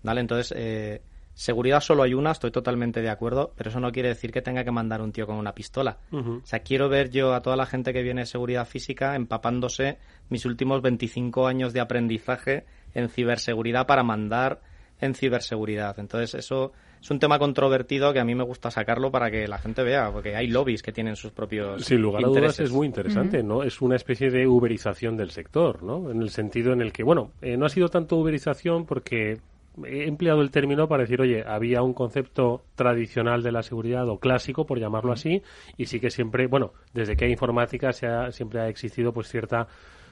[0.02, 0.20] ¿Vale?
[0.20, 1.02] Entonces, eh,
[1.34, 4.64] seguridad solo hay una, estoy totalmente de acuerdo, pero eso no quiere decir que tenga
[4.64, 5.98] que mandar un tío con una pistola.
[6.12, 9.98] O sea, quiero ver yo a toda la gente que viene de seguridad física empapándose
[10.28, 14.60] mis últimos 25 años de aprendizaje en ciberseguridad para mandar
[15.00, 15.98] en ciberseguridad.
[15.98, 19.58] Entonces, eso es un tema controvertido que a mí me gusta sacarlo para que la
[19.58, 22.86] gente vea, porque hay lobbies que tienen sus propios Sin lugar a dudas es muy
[22.86, 23.62] interesante, ¿no?
[23.62, 26.10] Es una especie de uberización del sector, ¿no?
[26.10, 29.38] En el sentido en el que, bueno, eh, no ha sido tanto uberización porque
[29.84, 34.18] he empleado el término para decir, oye, había un concepto tradicional de la seguridad o
[34.18, 35.42] clásico, por llamarlo así,
[35.76, 39.28] y sí que siempre, bueno, desde que hay informática se ha, siempre ha existido pues
[39.28, 39.66] cierta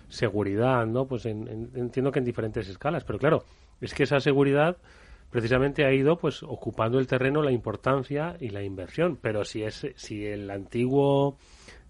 [0.08, 1.06] seguridad, ¿no?
[1.06, 3.44] Pues entiendo que en diferentes escalas, pero claro,
[3.80, 4.76] es que esa seguridad
[5.30, 9.86] precisamente ha ido pues ocupando el terreno la importancia y la inversión, pero si es
[9.96, 11.38] si el antiguo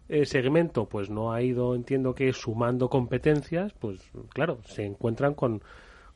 [0.09, 5.63] eh, segmento pues no ha ido, entiendo que sumando competencias, pues claro, se encuentran con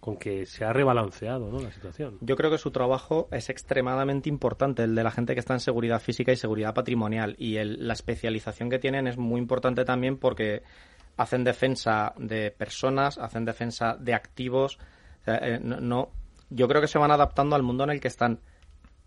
[0.00, 1.58] con que se ha rebalanceado ¿no?
[1.60, 2.18] la situación.
[2.20, 5.60] Yo creo que su trabajo es extremadamente importante, el de la gente que está en
[5.60, 7.34] seguridad física y seguridad patrimonial.
[7.38, 10.62] Y el, la especialización que tienen es muy importante también porque
[11.16, 14.78] hacen defensa de personas, hacen defensa de activos.
[15.26, 16.10] Eh, no,
[16.50, 18.40] yo creo que se van adaptando al mundo en el que están.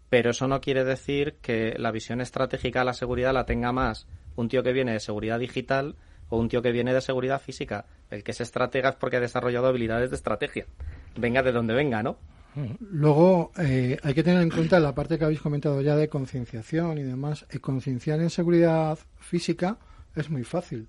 [0.10, 4.08] Pero eso no quiere decir que la visión estratégica de la seguridad la tenga más
[4.36, 5.96] un tío que viene de seguridad digital
[6.30, 7.86] o un tío que viene de seguridad física.
[8.10, 10.66] El que es estratega es porque ha desarrollado habilidades de estrategia.
[11.18, 12.18] Venga de donde venga, ¿no?
[12.80, 16.98] Luego eh, hay que tener en cuenta la parte que habéis comentado ya de concienciación
[16.98, 17.46] y demás.
[17.52, 19.78] Eh, concienciar en seguridad física
[20.16, 20.88] es muy fácil.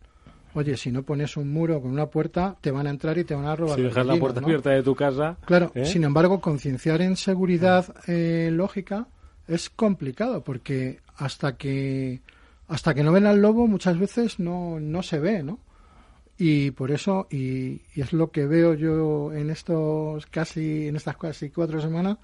[0.55, 3.35] Oye, si no pones un muro con una puerta, te van a entrar y te
[3.35, 3.77] van a robar.
[3.77, 5.37] Si dejas la puerta abierta de tu casa.
[5.45, 5.85] Claro, ¿eh?
[5.85, 9.07] sin embargo, concienciar en seguridad lógica
[9.47, 12.21] es complicado porque hasta que
[12.71, 15.59] hasta que no ven al lobo muchas veces no, no se ve, ¿no?
[16.39, 21.51] Y por eso, y, es lo que veo yo en estos casi, en estas casi
[21.51, 22.19] cuatro semanas,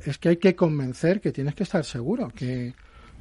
[0.00, 2.74] es que hay que convencer que tienes que estar seguro, que,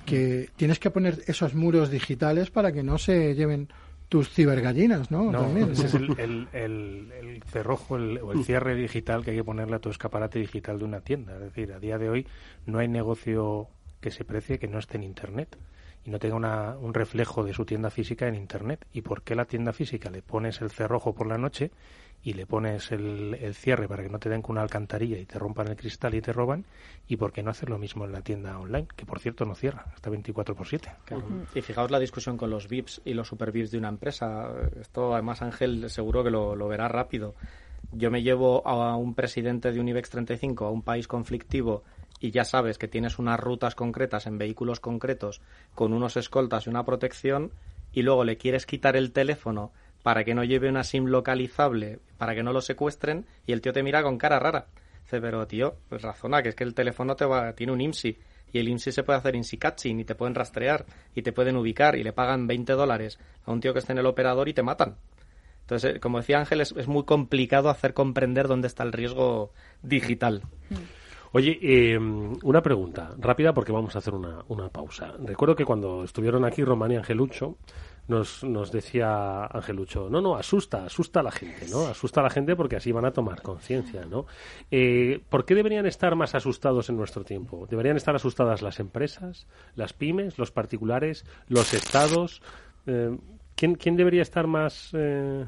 [0.05, 3.67] que tienes que poner esos muros digitales para que no se lleven
[4.07, 5.31] tus cibergallinas, ¿no?
[5.31, 9.79] También, ese es el, el, cerrojo o el cierre digital que hay que ponerle a
[9.79, 11.33] tu escaparate digital de una tienda.
[11.33, 12.27] Es decir, a día de hoy
[12.67, 13.67] no hay negocio
[13.99, 15.57] que se precie que no esté en Internet
[16.05, 18.85] y no tenga una, un reflejo de su tienda física en Internet.
[18.93, 21.71] ¿Y por qué la tienda física le pones el cerrojo por la noche
[22.23, 25.25] y le pones el, el, cierre para que no te den con una alcantarilla y
[25.25, 26.65] te rompan el cristal y te roban?
[27.07, 28.87] ¿Y por qué no hacer lo mismo en la tienda online?
[28.95, 30.91] Que por cierto no cierra, está 24 por 7.
[31.53, 34.51] Y fijaos la discusión con los VIPs y los super VIPs de una empresa.
[34.79, 37.35] Esto además Ángel seguro que lo, lo verá rápido.
[37.91, 41.83] Yo me llevo a un presidente de un IBEX 35 a un país conflictivo
[42.21, 45.41] y ya sabes que tienes unas rutas concretas en vehículos concretos
[45.73, 47.51] con unos escoltas y una protección
[47.91, 52.35] y luego le quieres quitar el teléfono para que no lleve una SIM localizable, para
[52.35, 54.67] que no lo secuestren y el tío te mira con cara rara.
[55.03, 58.17] Dice, pero tío, pues razona que es que el teléfono te va, tiene un IMSI
[58.53, 61.57] y el IMSI se puede hacer IMSI catching y te pueden rastrear y te pueden
[61.57, 64.53] ubicar y le pagan 20 dólares a un tío que esté en el operador y
[64.53, 64.95] te matan.
[65.61, 69.51] Entonces, eh, como decía Ángel, es, es muy complicado hacer comprender dónde está el riesgo
[69.81, 70.43] digital.
[71.33, 75.13] Oye, eh, una pregunta rápida porque vamos a hacer una, una pausa.
[75.23, 77.57] Recuerdo que cuando estuvieron aquí Román y Angelucho,
[78.07, 81.87] nos, nos decía Angelucho, no, no, asusta, asusta a la gente, ¿no?
[81.87, 84.25] Asusta a la gente porque así van a tomar conciencia, ¿no?
[84.69, 87.67] Eh, ¿Por qué deberían estar más asustados en nuestro tiempo?
[87.69, 92.41] ¿Deberían estar asustadas las empresas, las pymes, los particulares, los estados?
[92.85, 93.17] Eh,
[93.55, 94.89] ¿quién, ¿Quién debería estar más...
[94.93, 95.45] Eh,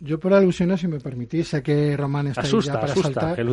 [0.00, 3.46] yo por alusiones, si me permitís, sé que Román está asusta, ya para asusta, saltar.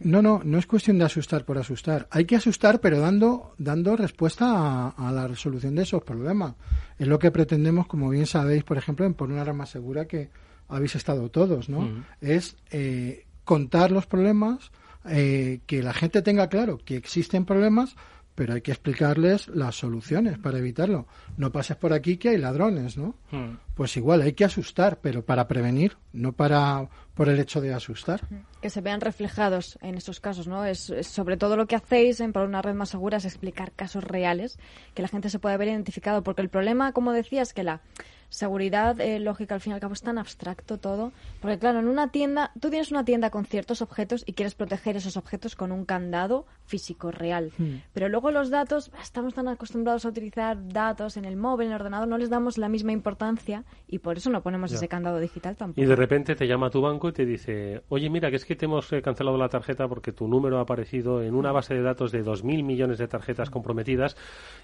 [0.00, 2.08] No, no, no es cuestión de asustar por asustar.
[2.10, 6.54] Hay que asustar, pero dando, dando respuesta a, a, la resolución de esos problemas.
[6.98, 10.30] Es lo que pretendemos, como bien sabéis, por ejemplo, en Por una arma segura que
[10.68, 11.80] habéis estado todos, ¿no?
[11.80, 12.04] Uh -huh.
[12.20, 14.70] Es eh, contar los problemas,
[15.04, 17.96] eh, que la gente tenga claro que existen problemas,
[18.40, 21.06] pero hay que explicarles las soluciones para evitarlo.
[21.36, 23.14] No pases por aquí que hay ladrones, ¿no?
[23.30, 23.58] Hmm.
[23.74, 28.22] pues igual hay que asustar, pero para prevenir, no para por el hecho de asustar.
[28.62, 30.64] Que se vean reflejados en estos casos, ¿no?
[30.64, 34.04] Es, sobre todo lo que hacéis en Para una red más segura es explicar casos
[34.04, 34.58] reales
[34.94, 37.82] que la gente se pueda ver identificado, porque el problema, como decías, es que la
[38.30, 41.12] seguridad eh, lógica al fin y al cabo es tan abstracto todo.
[41.40, 44.96] Porque claro, en una tienda, tú tienes una tienda con ciertos objetos y quieres proteger
[44.96, 47.52] esos objetos con un candado físico real.
[47.58, 47.82] Hmm.
[47.92, 51.80] Pero luego los datos, estamos tan acostumbrados a utilizar datos en el móvil, en el
[51.80, 55.56] ordenador, no les damos la misma importancia y por eso no ponemos ese candado digital
[55.56, 55.80] tampoco.
[55.80, 58.54] Y de repente te llama tu banco y te dice, oye, mira, que es que
[58.54, 61.82] te hemos eh, cancelado la tarjeta porque tu número ha aparecido en una base de
[61.82, 64.16] datos de 2.000 millones de tarjetas comprometidas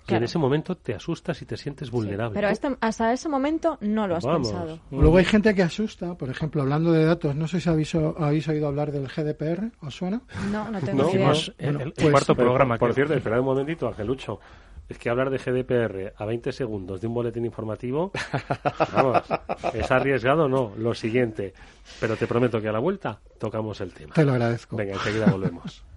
[0.07, 2.35] y en ese momento te asustas y te sientes vulnerable.
[2.35, 4.79] pero hasta ese momento no lo has pensado.
[4.91, 8.49] Luego hay gente que asusta, por ejemplo, hablando de datos, no sé si habéis, habéis
[8.49, 10.23] oído hablar del GDPR, ¿os suena?
[10.51, 11.33] No, no tengo idea.
[11.59, 12.77] el, pues, cuarto programa.
[12.77, 14.41] Por, cierto, espera un momentito, Angelucho.
[14.89, 18.13] Es que hablar de GDPR a 20 segundos de un boletín informativo,
[18.95, 19.21] vamos,
[19.75, 20.73] ¿es arriesgado o no?
[20.79, 21.55] Lo siguiente.
[21.99, 24.15] Pero te prometo que a la vuelta tocamos el tema.
[24.15, 24.77] Te lo agradezco.
[24.77, 25.83] Venga, enseguida volvemos.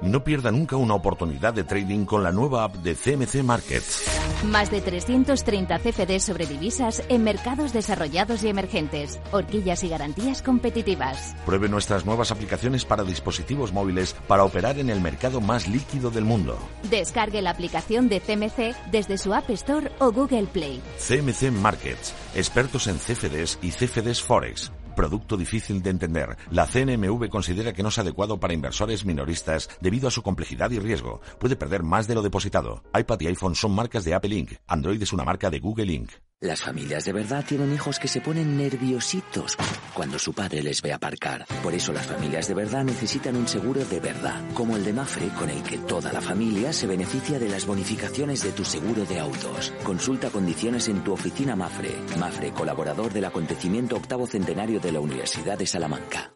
[0.00, 4.04] No pierda nunca una oportunidad de trading con la nueva app de CMC Markets.
[4.44, 9.18] Más de 330 CFDs sobre divisas en mercados desarrollados y emergentes.
[9.32, 11.34] Horquillas y garantías competitivas.
[11.44, 16.24] Pruebe nuestras nuevas aplicaciones para dispositivos móviles para operar en el mercado más líquido del
[16.24, 16.56] mundo.
[16.88, 20.80] Descargue la aplicación de CMC desde su App Store o Google Play.
[20.98, 22.14] CMC Markets.
[22.36, 26.36] Expertos en CFDs y CFDs Forex producto difícil de entender.
[26.50, 30.80] La CNMV considera que no es adecuado para inversores minoristas debido a su complejidad y
[30.80, 31.20] riesgo.
[31.38, 32.82] Puede perder más de lo depositado.
[32.92, 34.54] iPad y iPhone son marcas de Apple Inc.
[34.66, 36.27] Android es una marca de Google Inc.
[36.40, 39.56] Las familias de verdad tienen hijos que se ponen nerviositos
[39.92, 41.44] cuando su padre les ve aparcar.
[41.64, 45.30] Por eso las familias de verdad necesitan un seguro de verdad, como el de Mafre,
[45.30, 49.18] con el que toda la familia se beneficia de las bonificaciones de tu seguro de
[49.18, 49.72] autos.
[49.82, 51.96] Consulta condiciones en tu oficina Mafre.
[52.20, 56.34] Mafre, colaborador del acontecimiento octavo centenario de la Universidad de Salamanca.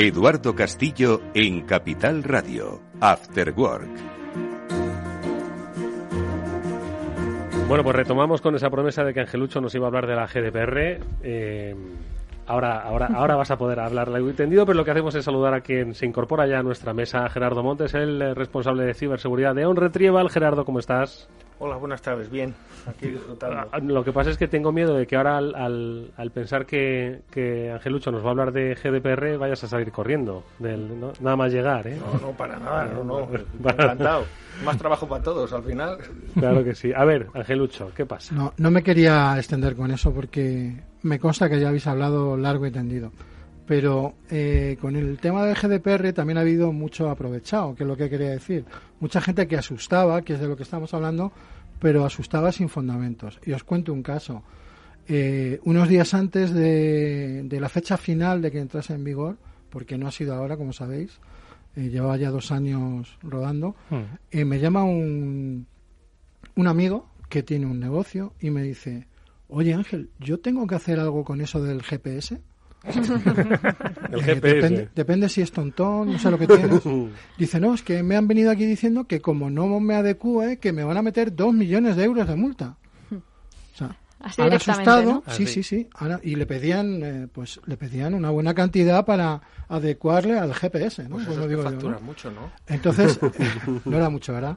[0.00, 3.90] Eduardo Castillo en Capital Radio, After Work.
[7.66, 10.28] Bueno, pues retomamos con esa promesa de que Angelucho nos iba a hablar de la
[10.28, 11.00] GDPR.
[11.24, 11.74] Eh,
[12.46, 15.54] ahora, ahora, ahora vas a poder hablar largo entendido, pero lo que hacemos es saludar
[15.54, 19.66] a quien se incorpora ya a nuestra mesa, Gerardo Montes, el responsable de ciberseguridad de
[19.66, 20.30] On Retrieval.
[20.30, 21.28] Gerardo, ¿cómo estás?
[21.58, 22.30] Hola, buenas tardes.
[22.30, 22.54] Bien,
[22.88, 23.68] aquí disfrutando.
[23.72, 27.22] Ah, lo que pasa es que tengo miedo de que ahora al, al, pensar que,
[27.30, 31.52] que, Angelucho nos va a hablar de GDPR vayas a salir corriendo, del, nada más
[31.52, 31.98] llegar, ¿eh?
[31.98, 33.28] No, no, para nada, no, no.
[33.68, 34.24] Encantado.
[34.64, 35.98] Más trabajo para todos al final.
[36.34, 36.92] Claro que sí.
[36.94, 38.34] A ver, Angelucho, ¿qué pasa?
[38.34, 42.66] No, no me quería extender con eso porque me consta que ya habéis hablado largo
[42.66, 43.12] y tendido.
[43.66, 47.98] Pero eh, con el tema del GDPR también ha habido mucho aprovechado, que es lo
[47.98, 48.64] que quería decir.
[48.98, 51.32] Mucha gente que asustaba, que es de lo que estamos hablando,
[51.80, 53.40] pero asustaba sin fundamentos.
[53.44, 54.42] Y os cuento un caso.
[55.06, 59.38] Eh, unos días antes de, la fecha final de que entrase en vigor,
[59.70, 61.18] porque no ha sido ahora, como sabéis,
[61.76, 64.44] eh, llevaba ya dos años rodando, hmm.
[64.44, 65.66] me llama un,
[66.56, 69.06] un amigo que tiene un negocio y me dice,
[69.48, 72.40] oye Ángel, yo tengo que hacer algo con eso del GPS.
[74.12, 74.88] El GPS.
[74.94, 76.82] Depende, si es tontón, no sé lo que tienes.
[77.38, 80.72] Dice, no, es que me han venido aquí diciendo que como no me adecue, que
[80.72, 82.76] me van a meter dos millones de euros de multa.
[83.10, 83.96] O sea,
[84.44, 85.88] han asustado, sí, sí, sí,
[86.22, 91.16] y le pedían, eh, pues, le pedían una buena cantidad para adecuarle al GPS, ¿no?
[91.16, 91.62] Pues eso digo
[92.02, 92.50] mucho, ¿no?
[92.66, 93.18] Entonces,
[93.84, 94.56] no era mucho, ¿verdad?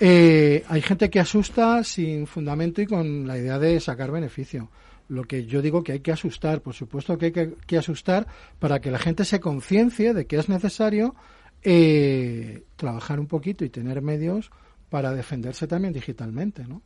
[0.00, 4.68] Eh, hay gente que asusta sin fundamento y con la idea de sacar beneficio
[5.08, 7.32] lo que yo digo que hay que asustar, por supuesto que hay
[7.66, 8.26] que, asustar
[8.58, 11.14] para que la gente se conciencie de que es necesario
[11.62, 14.50] eh, trabajar un poquito y tener medios
[14.90, 16.82] para defenderse también digitalmente, ¿no?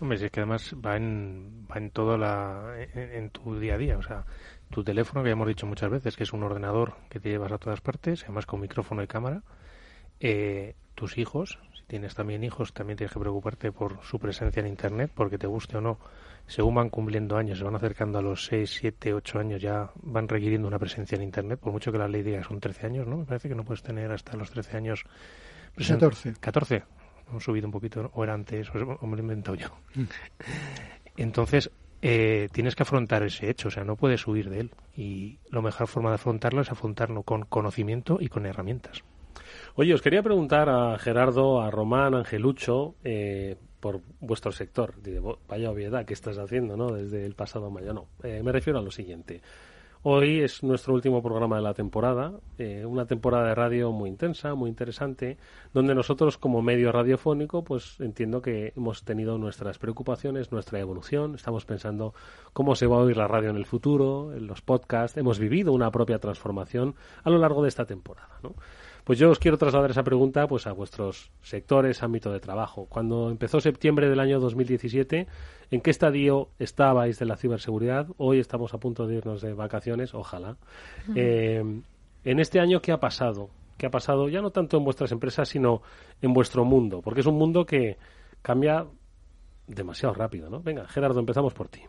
[0.00, 3.78] Hombre, si es que además va en, va en todo la, en, tu día a
[3.78, 4.24] día, o sea,
[4.70, 7.52] tu teléfono, que ya hemos dicho muchas veces, que es un ordenador que te llevas
[7.52, 9.42] a todas partes, además con micrófono y cámara,
[10.20, 14.66] eh, tus hijos, si tienes también hijos, también tienes que preocuparte por su presencia en
[14.66, 15.98] Internet, porque te guste o no,
[16.46, 20.28] según van cumpliendo años, se van acercando a los 6, 7, 8 años, ya van
[20.28, 23.06] requiriendo una presencia en Internet, por mucho que la ley diga que son 13 años,
[23.06, 23.18] ¿no?
[23.18, 25.04] Me parece que no puedes tener hasta los 13 años.
[25.76, 26.34] 14.
[26.40, 26.82] 14.
[27.30, 29.68] Hemos subido un poquito, o era antes, o me lo he inventado yo.
[29.94, 30.04] Mm.
[31.16, 31.70] Entonces,
[32.02, 34.70] eh, tienes que afrontar ese hecho, o sea, no puedes huir de él.
[34.94, 39.02] Y la mejor forma de afrontarlo es afrontarlo con conocimiento y con herramientas.
[39.74, 44.94] Oye, os quería preguntar a Gerardo, a Román, a Angelucho, eh, por vuestro sector.
[45.46, 46.90] vaya obviedad que estás haciendo, ¿no?
[46.90, 47.92] Desde el pasado mayo.
[47.92, 49.42] No, eh, me refiero a lo siguiente.
[50.04, 54.54] Hoy es nuestro último programa de la temporada, eh, una temporada de radio muy intensa,
[54.54, 55.36] muy interesante,
[55.74, 61.66] donde nosotros como medio radiofónico, pues entiendo que hemos tenido nuestras preocupaciones, nuestra evolución, estamos
[61.66, 62.14] pensando
[62.54, 65.74] cómo se va a oír la radio en el futuro, en los podcasts, hemos vivido
[65.74, 68.54] una propia transformación a lo largo de esta temporada, ¿no?
[69.04, 72.86] Pues yo os quiero trasladar esa pregunta pues a vuestros sectores, ámbito de trabajo.
[72.86, 75.26] Cuando empezó septiembre del año 2017,
[75.70, 78.06] ¿en qué estadio estabais de la ciberseguridad?
[78.16, 80.56] Hoy estamos a punto de irnos de vacaciones, ojalá.
[81.14, 81.62] Eh,
[82.24, 83.50] en este año, ¿qué ha pasado?
[83.76, 85.82] ¿Qué ha pasado ya no tanto en vuestras empresas, sino
[86.22, 87.02] en vuestro mundo?
[87.02, 87.98] Porque es un mundo que
[88.40, 88.86] cambia
[89.66, 90.62] demasiado rápido, ¿no?
[90.62, 91.82] Venga, Gerardo, empezamos por ti.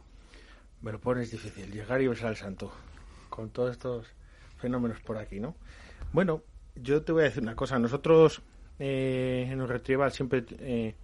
[0.82, 2.72] Bueno, pues es difícil llegar y besar al santo
[3.30, 4.08] con todos estos
[4.58, 5.56] fenómenos por aquí, ¿no?
[6.12, 6.42] Bueno,
[6.76, 7.80] yo te voy a decir una cosa.
[7.80, 8.42] Nosotros
[8.80, 10.96] eh, en el Retrieval siempre eh,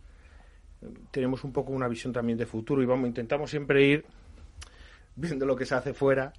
[1.11, 4.05] tenemos un poco una visión también de futuro y vamos intentamos siempre ir
[5.15, 6.34] viendo lo que se hace fuera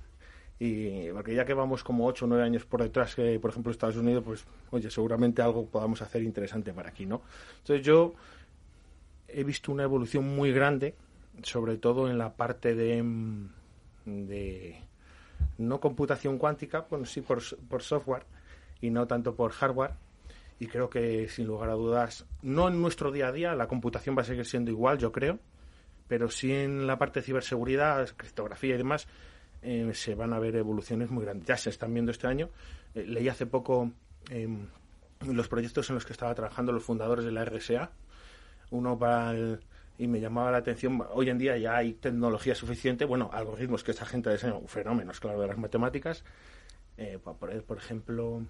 [0.59, 3.73] y porque ya que vamos como 8 o 9 años por detrás que por ejemplo
[3.73, 7.23] Estados Unidos pues oye seguramente algo podamos hacer interesante para aquí no
[7.59, 8.15] entonces yo
[9.29, 10.95] he visto una evolución muy grande
[11.43, 13.03] sobre todo en la parte de
[14.05, 14.77] de
[15.59, 18.25] no computación cuántica pues sí por, por software
[18.83, 19.93] y no tanto por hardware.
[20.59, 24.17] Y creo que, sin lugar a dudas, no en nuestro día a día, la computación
[24.17, 25.39] va a seguir siendo igual, yo creo,
[26.09, 29.09] pero sí en la parte de ciberseguridad, criptografía y demás,
[29.63, 31.49] eh, se van a ver evoluciones muy grandes.
[31.49, 32.51] Ya se están viendo este año.
[32.95, 33.91] Eh, leí hace poco
[34.29, 34.67] em,
[35.27, 37.91] los proyectos en los que estaba trabajando los fundadores de la RSA.
[38.71, 39.35] Uno para
[39.99, 43.93] y me llamaba la atención, hoy en día ya hay tecnología suficiente, bueno, algoritmos que
[43.93, 46.25] esta gente diseña, fenómenos, claro, de las matemáticas.
[46.97, 48.43] Eh, por ejemplo,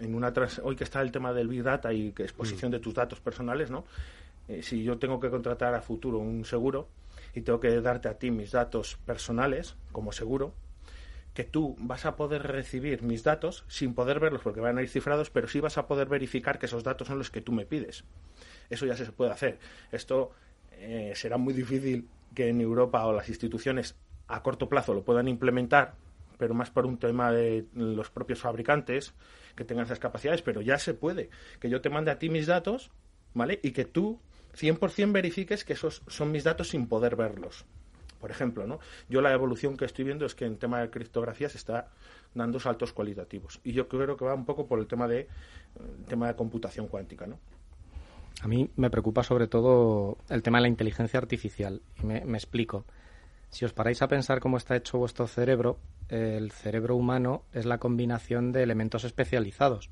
[0.00, 0.32] en una
[0.62, 2.72] hoy que está el tema del Big Data y que exposición mm.
[2.72, 3.84] de tus datos personales, ¿no?
[4.48, 6.88] Eh, si yo tengo que contratar a futuro un seguro
[7.34, 10.54] y tengo que darte a ti mis datos personales como seguro,
[11.34, 14.88] que tú vas a poder recibir mis datos sin poder verlos porque van a ir
[14.88, 17.66] cifrados, pero sí vas a poder verificar que esos datos son los que tú me
[17.66, 18.04] pides.
[18.70, 19.58] Eso ya se puede hacer.
[19.92, 20.30] Esto
[20.72, 23.96] eh, será muy difícil que en Europa o las instituciones
[24.28, 25.94] a corto plazo lo puedan implementar,
[26.38, 29.14] pero más por un tema de los propios fabricantes
[29.56, 32.46] que tengan esas capacidades, pero ya se puede que yo te mande a ti mis
[32.46, 32.90] datos,
[33.34, 33.58] ¿vale?
[33.62, 34.20] Y que tú
[34.56, 37.64] 100% verifiques que esos son mis datos sin poder verlos.
[38.20, 38.80] Por ejemplo, ¿no?
[39.08, 41.90] Yo la evolución que estoy viendo es que en tema de criptografía se está
[42.34, 43.60] dando saltos cualitativos.
[43.62, 45.28] Y yo creo que va un poco por el tema de,
[46.08, 47.38] tema de computación cuántica, ¿no?
[48.42, 51.82] A mí me preocupa sobre todo el tema de la inteligencia artificial.
[52.02, 52.84] Y me explico.
[53.50, 55.78] Si os paráis a pensar cómo está hecho vuestro cerebro,
[56.08, 59.90] el cerebro humano es la combinación de elementos especializados.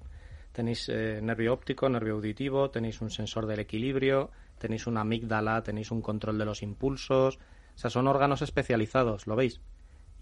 [0.52, 5.90] Tenéis eh, nervio óptico, nervio auditivo, tenéis un sensor del equilibrio, tenéis una amígdala, tenéis
[5.90, 7.38] un control de los impulsos.
[7.74, 9.60] O sea, son órganos especializados, ¿lo veis?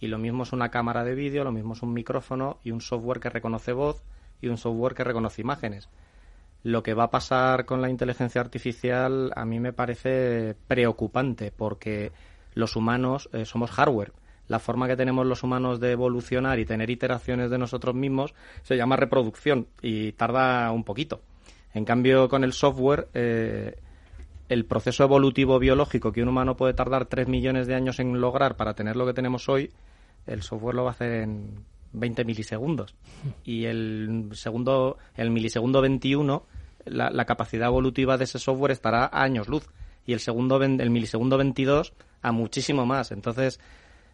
[0.01, 2.81] Y lo mismo es una cámara de vídeo, lo mismo es un micrófono y un
[2.81, 4.03] software que reconoce voz
[4.41, 5.91] y un software que reconoce imágenes.
[6.63, 12.13] Lo que va a pasar con la inteligencia artificial a mí me parece preocupante porque
[12.55, 14.13] los humanos eh, somos hardware
[14.53, 18.77] la forma que tenemos los humanos de evolucionar y tener iteraciones de nosotros mismos se
[18.77, 21.23] llama reproducción y tarda un poquito.
[21.73, 23.77] En cambio, con el software, eh,
[24.51, 28.57] el proceso evolutivo biológico que un humano puede tardar 3 millones de años en lograr
[28.57, 29.71] para tener lo que tenemos hoy,
[30.27, 32.95] el software lo va a hacer en 20 milisegundos.
[33.45, 36.45] Y el segundo, el milisegundo 21,
[36.85, 39.67] la, la capacidad evolutiva de ese software estará a años luz.
[40.05, 43.13] Y el segundo, el milisegundo 22 a muchísimo más.
[43.13, 43.61] Entonces,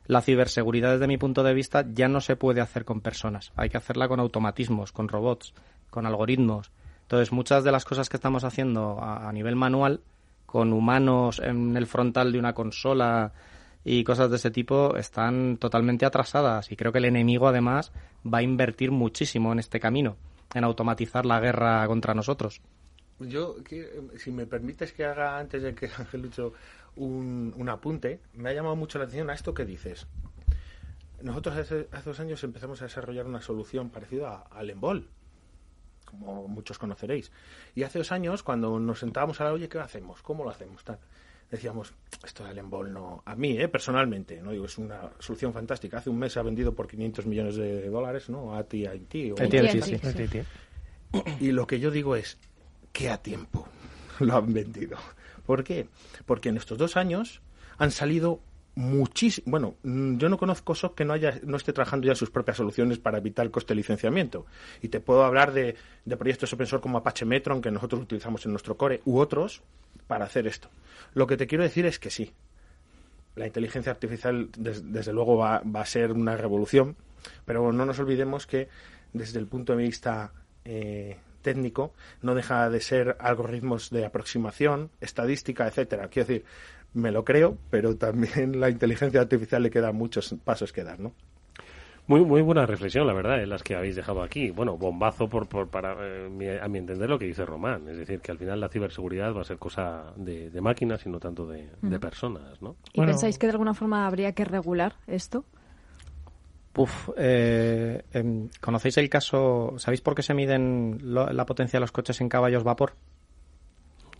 [0.08, 3.68] la ciberseguridad desde mi punto de vista ya no se puede hacer con personas, hay
[3.68, 5.54] que hacerla con automatismos, con robots,
[5.90, 6.72] con algoritmos.
[7.02, 10.00] Entonces, muchas de las cosas que estamos haciendo a, nivel manual,
[10.44, 13.32] con humanos en el frontal de una consola
[13.84, 16.70] y cosas de ese tipo, están totalmente atrasadas.
[16.70, 17.92] Y creo que el enemigo, además,
[18.26, 20.16] va a invertir muchísimo en este camino,
[20.54, 22.60] en automatizar la guerra contra nosotros.
[23.20, 23.56] Yo,
[24.16, 26.52] si me permites que haga antes de que Angelucho
[26.98, 30.06] un, apunte, me ha llamado mucho la atención a esto que dices.
[31.22, 35.08] Nosotros hace, dos años empezamos a desarrollar una solución parecida al Embol,
[36.04, 37.32] como muchos conoceréis.
[37.74, 40.22] Y hace dos años, cuando nos sentábamos a la oye, ¿qué hacemos?
[40.22, 40.84] ¿Cómo lo hacemos?
[40.84, 40.98] Tal.
[41.50, 41.94] Decíamos,
[42.24, 43.22] esto del Embol no.
[43.24, 43.68] A mí, ¿eh?
[43.68, 45.98] personalmente, no digo, es una solución fantástica.
[45.98, 48.54] Hace un mes se ha vendido por 500 millones de dólares, ¿no?
[48.54, 49.32] A ti, a ti.
[51.40, 52.38] Y lo que yo digo es,
[52.92, 53.66] que a tiempo
[54.20, 54.98] lo han vendido.
[55.48, 55.88] ¿Por qué?
[56.26, 57.40] Porque en estos dos años
[57.78, 58.42] han salido
[58.74, 59.46] muchísimo.
[59.50, 62.58] Bueno, mm, yo no conozco SOC que no, haya, no esté trabajando ya sus propias
[62.58, 64.44] soluciones para evitar el coste de licenciamiento.
[64.82, 65.74] Y te puedo hablar de,
[66.18, 69.62] proyectos open source como Apache Metron, que nosotros utilizamos en nuestro core, u otros,
[70.06, 70.68] para hacer esto.
[71.14, 72.30] Lo que te quiero decir es que sí.
[73.34, 76.94] la inteligencia artificial desde luego va, va, a ser una revolución,
[77.46, 78.68] pero no nos olvidemos que
[79.14, 80.30] desde el punto de vista
[80.66, 86.08] eh, técnico no deja de ser algoritmos de aproximación, estadística, etcétera.
[86.08, 86.44] Quiero decir,
[86.94, 91.12] me lo creo, pero también la inteligencia artificial le quedan muchos pasos que dar, ¿no?
[92.08, 94.50] Muy, muy buena reflexión, la verdad, en las que habéis dejado aquí.
[94.50, 97.86] Bueno, bombazo por, por para, eh, a mi entender, lo que dice Román.
[97.86, 101.20] Es decir, que al final la ciberseguridad va a ser cosa de, máquinas y no
[101.20, 101.68] tanto de,
[102.00, 102.76] personas, ¿no?
[102.94, 105.44] ¿Y pensáis que de alguna forma habría que regular esto?
[106.76, 109.74] Uf, eh, em, ¿conocéis el caso?
[109.78, 112.94] ¿Sabéis por qué se miden la potencia de los coches en caballos vapor?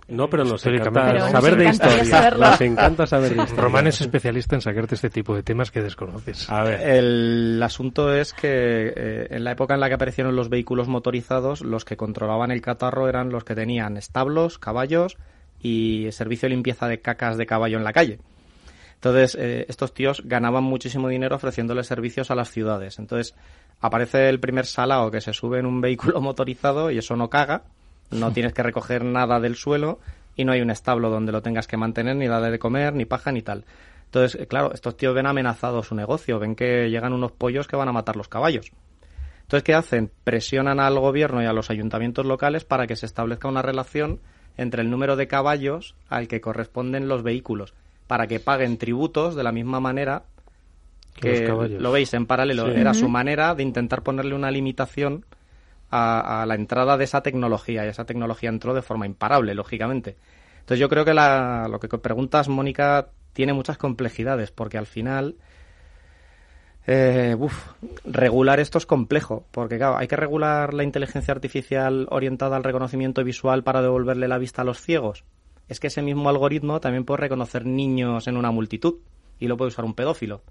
[0.09, 2.31] No, pero nos encanta saber de historia.
[2.31, 3.63] Nos encanta saber de historia.
[3.63, 6.49] Román es especialista en sacarte este tipo de temas que desconoces.
[6.49, 6.81] A ver.
[6.81, 11.61] El asunto es que eh, en la época en la que aparecieron los vehículos motorizados,
[11.61, 15.19] los que controlaban el catarro eran los que tenían establos, caballos
[15.61, 18.19] y servicio de limpieza de cacas de caballo en la calle.
[18.99, 22.99] Entonces, eh, estos tíos ganaban muchísimo dinero ofreciéndole servicios a las ciudades.
[22.99, 23.35] Entonces,
[23.81, 27.63] aparece el primer salao que se sube en un vehículo motorizado y eso no caga
[28.11, 29.99] no tienes que recoger nada del suelo
[30.37, 33.05] y no hay un establo donde lo tengas que mantener, ni darle de comer, ni
[33.05, 33.65] paja, ni tal.
[34.05, 37.77] Entonces, eh, claro, estos tíos ven amenazado su negocio, ven que llegan unos pollos que
[37.77, 38.71] van a matar los caballos.
[39.43, 40.11] Entonces, ¿qué hacen?
[40.25, 44.21] Presionan al gobierno y a los ayuntamientos locales para que se establezca una relación
[44.57, 47.75] entre el número de caballos al que corresponden los vehículos,
[48.09, 50.25] para que paguen tributos de la misma manera
[51.15, 52.69] que lo veis en paralelo.
[52.69, 55.25] Era su manera de intentar ponerle una limitación
[55.91, 60.17] a, la entrada de esa tecnología y esa tecnología entró de forma imparable, lógicamente.
[60.61, 65.37] Entonces yo creo que lo que preguntas, Mónica, tiene muchas complejidades porque al final
[66.87, 67.37] eh,
[68.05, 73.23] regular esto es complejo, porque claro, hay que regular la inteligencia artificial orientada al reconocimiento
[73.25, 75.25] visual para devolverle la vista a los ciegos.
[75.69, 78.97] Es que ese mismo algoritmo también puede reconocer niños en una multitud
[79.39, 80.43] y lo puede usar un pedófilo.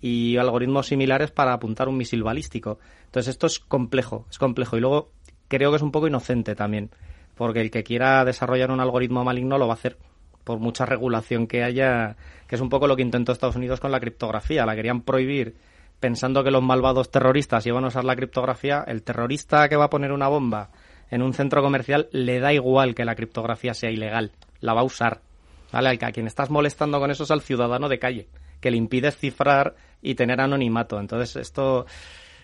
[0.00, 2.78] Y algoritmos similares para apuntar un misil balístico.
[3.06, 4.76] Entonces esto es complejo, es complejo.
[4.76, 5.10] Y luego
[5.48, 6.90] creo que es un poco inocente también,
[7.34, 9.98] porque el que quiera desarrollar un algoritmo maligno lo va a hacer
[10.44, 13.92] por mucha regulación que haya, que es un poco lo que intentó Estados Unidos con
[13.92, 15.56] la criptografía, la querían prohibir
[15.98, 19.90] pensando que los malvados terroristas iban a usar la criptografía, el terrorista que va a
[19.90, 20.70] poner una bomba
[21.10, 24.84] en un centro comercial le da igual que la criptografía sea ilegal, la va a
[24.84, 25.20] usar.
[25.72, 25.98] ¿Vale?
[26.00, 28.28] A quien estás molestando con eso es al ciudadano de calle,
[28.60, 30.98] que le impide cifrar y tener anonimato.
[30.98, 31.86] Entonces, esto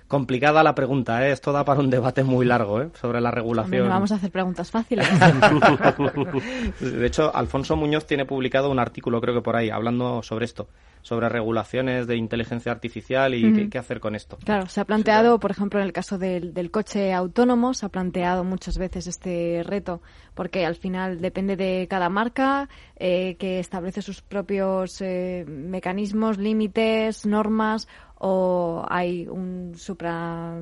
[0.08, 1.32] complicada la pregunta, ¿eh?
[1.32, 2.90] esto da para un debate muy largo ¿eh?
[2.94, 3.88] sobre la regulación.
[3.88, 5.06] vamos a hacer preguntas fáciles.
[6.80, 10.68] de hecho, Alfonso Muñoz tiene publicado un artículo, creo que por ahí, hablando sobre esto,
[11.02, 14.38] sobre regulaciones de inteligencia artificial y qué, hacer con esto.
[14.44, 17.88] Claro, se ha planteado, por ejemplo, en el caso del, del, coche autónomo, se ha
[17.88, 20.02] planteado muchas veces este reto,
[20.34, 27.24] porque al final depende de cada marca eh, que establece sus propios eh, mecanismos, límites,
[27.24, 27.86] normas
[28.18, 30.58] o hay un supra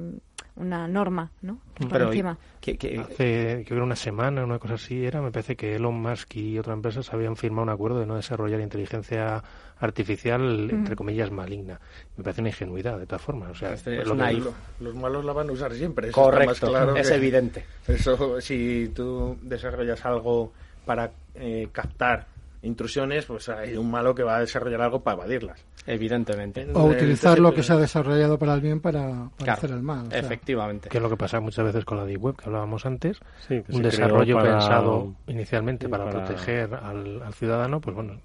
[0.57, 1.59] una norma, ¿no?
[1.88, 2.38] Por encima.
[2.61, 6.59] Que, Hace, creo una semana, una cosa así era, me parece que Elon Musk y
[6.59, 9.42] otras empresas habían firmado un acuerdo de no desarrollar inteligencia
[9.80, 11.80] artificial, entre comillas, maligna.
[12.16, 13.50] Me parece una ingenuidad, de todas formas.
[13.50, 16.09] O sea, este es los malos la van a usar siempre.
[16.09, 17.64] Eso Correcto, claro es evidente.
[17.86, 20.52] Eso, si tú desarrollas algo
[20.86, 22.26] para eh, captar
[22.64, 25.64] intrusiones, pues hay un malo que va a desarrollar algo para evadirlas.
[25.86, 26.66] Evidentemente.
[26.72, 30.08] O utilizar lo que se ha desarrollado para el bien para, hacer el mal.
[30.10, 30.88] efectivamente.
[30.88, 33.20] Que es lo que pasa muchas veces con la Deep Web que hablábamos antes.
[33.68, 38.20] un desarrollo pensado inicialmente para, proteger al, ciudadano, pues bueno,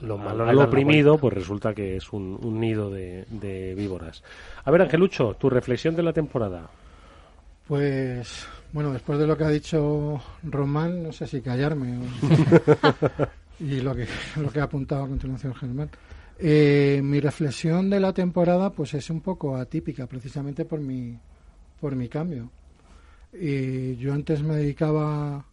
[0.00, 0.48] lo, malo.
[0.48, 4.22] Al oprimido, pues resulta que es un, nido de, de víboras.
[4.64, 6.68] A ver, Angelucho, tu reflexión de la temporada.
[7.68, 11.98] Pues bueno, después de lo que ha dicho Román, no sé si callarme.
[13.60, 14.06] y lo que,
[14.40, 15.90] lo que ha apuntado a continuación Germán.
[16.38, 21.18] Eh, mi reflexión de la temporada pues es un poco atípica precisamente por mi,
[21.80, 22.50] por mi cambio.
[23.32, 25.44] Yo antes me dedicaba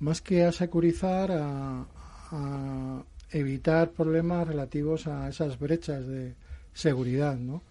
[0.00, 1.86] más que a securizar, a,
[2.32, 6.34] a evitar problemas relativos a esas brechas de
[6.72, 7.62] seguridad, ¿no?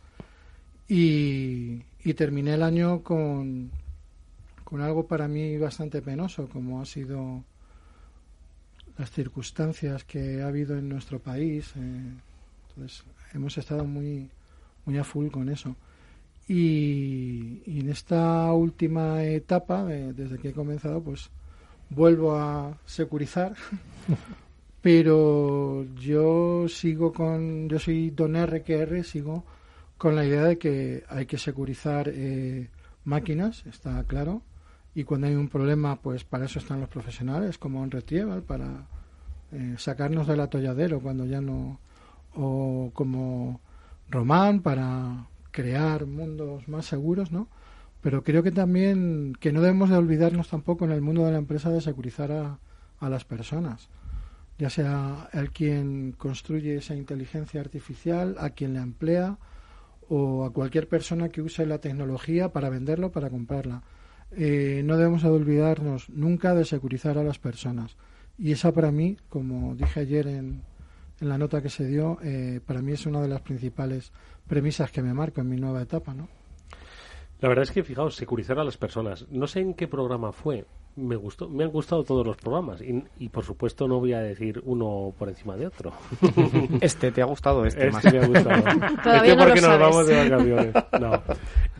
[0.88, 3.72] Y, y terminé el año con,
[4.64, 7.44] con algo para mí bastante penoso, como ha sido
[8.98, 11.74] las circunstancias que ha habido en nuestro país.
[11.76, 12.02] Eh,
[12.70, 14.30] entonces, hemos estado muy,
[14.86, 15.76] muy a full con eso.
[16.48, 21.30] Y, en esta última etapa, desde que he comenzado, pues
[21.90, 23.56] vuelvo a securizar.
[24.82, 29.44] pero yo sigo con, yo soy don RQR, sigo
[29.98, 32.70] con la idea de que hay que securizar eh,
[33.04, 34.42] máquinas, está claro,
[34.94, 38.88] y cuando hay un problema, pues para eso están los profesionales, como un Retrieval, para
[39.52, 41.80] eh, sacarnos del atolladero cuando ya no
[42.34, 43.60] o como
[44.10, 47.48] Román para crear mundos más seguros, ¿no?
[48.02, 51.38] Pero creo que también que no debemos de olvidarnos tampoco en el mundo de la
[51.38, 52.60] empresa de securizar a,
[53.00, 53.90] a las personas,
[54.58, 59.38] ya sea el quien construye esa inteligencia artificial, a quien la emplea
[60.10, 63.84] o a cualquier persona que use la tecnología para venderlo, para comprarla.
[64.32, 67.98] Eh, no debemos de olvidarnos nunca de securizar a las personas.
[68.38, 70.64] Y esa para mí, como dije ayer en,
[71.20, 74.12] en la nota que se dio, eh, para mí es una de las principales
[74.48, 76.28] premisas que me marco en mi nueva etapa, ¿no?
[77.40, 79.28] La verdad es que, fijaos, securizar a las personas.
[79.30, 80.66] No sé en qué programa fue.
[80.96, 84.62] Me gustó, me han gustado todos los programas y, por supuesto no voy a decir
[84.66, 85.94] uno por encima de otro.
[86.82, 88.14] Este te ha gustado, este, este más.
[88.14, 88.64] me ha gustado.
[89.04, 90.76] Todavía este porque nos vamos de vacaciones.
[91.00, 91.24] No.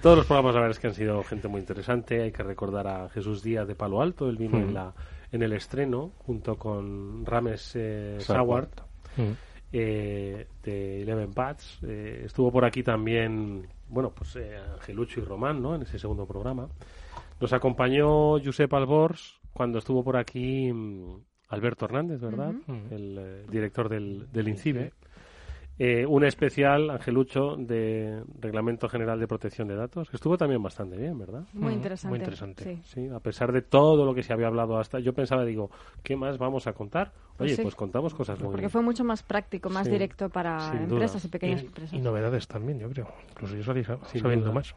[0.02, 2.22] Todos los programas la verdad es que han sido gente muy interesante.
[2.22, 4.30] Hay que recordar a Jesús Díaz de Palo Alto.
[4.30, 4.94] Él vino en la
[5.32, 8.70] en el estreno junto con Rames eh, Saward.
[9.74, 11.80] Eh, de Eleven Pats.
[11.84, 15.76] Eh, estuvo por aquí también, bueno, pues eh, Angelucho y Román, ¿no?
[15.76, 16.68] En ese segundo programa.
[17.42, 21.18] Nos acompañó Josep Albors cuando estuvo por aquí mm,
[21.50, 22.54] Alberto Hernández, ¿verdad?
[22.92, 24.94] El director del, del INCIBE.
[25.80, 30.96] Eh, un especial, Angelucho, de Reglamento General de Protección de Datos, que estuvo también bastante
[30.96, 31.44] bien, ¿verdad?
[31.54, 32.10] Muy interesante.
[32.10, 32.82] Muy interesante.
[32.84, 33.10] Sí.
[33.10, 35.72] a pesar de todo lo que se había hablado hasta, yo pensaba, digo,
[36.04, 37.12] ¿qué más vamos a contar?
[37.36, 41.26] Pues Oye, pues, contamos cosas muy Porque fue mucho más práctico, más directo para empresas
[41.26, 41.94] y pequeñas empresas.
[41.94, 43.08] Y novedades también, yo creo.
[43.32, 43.84] Incluso yo salí
[44.20, 44.76] sabiendo más.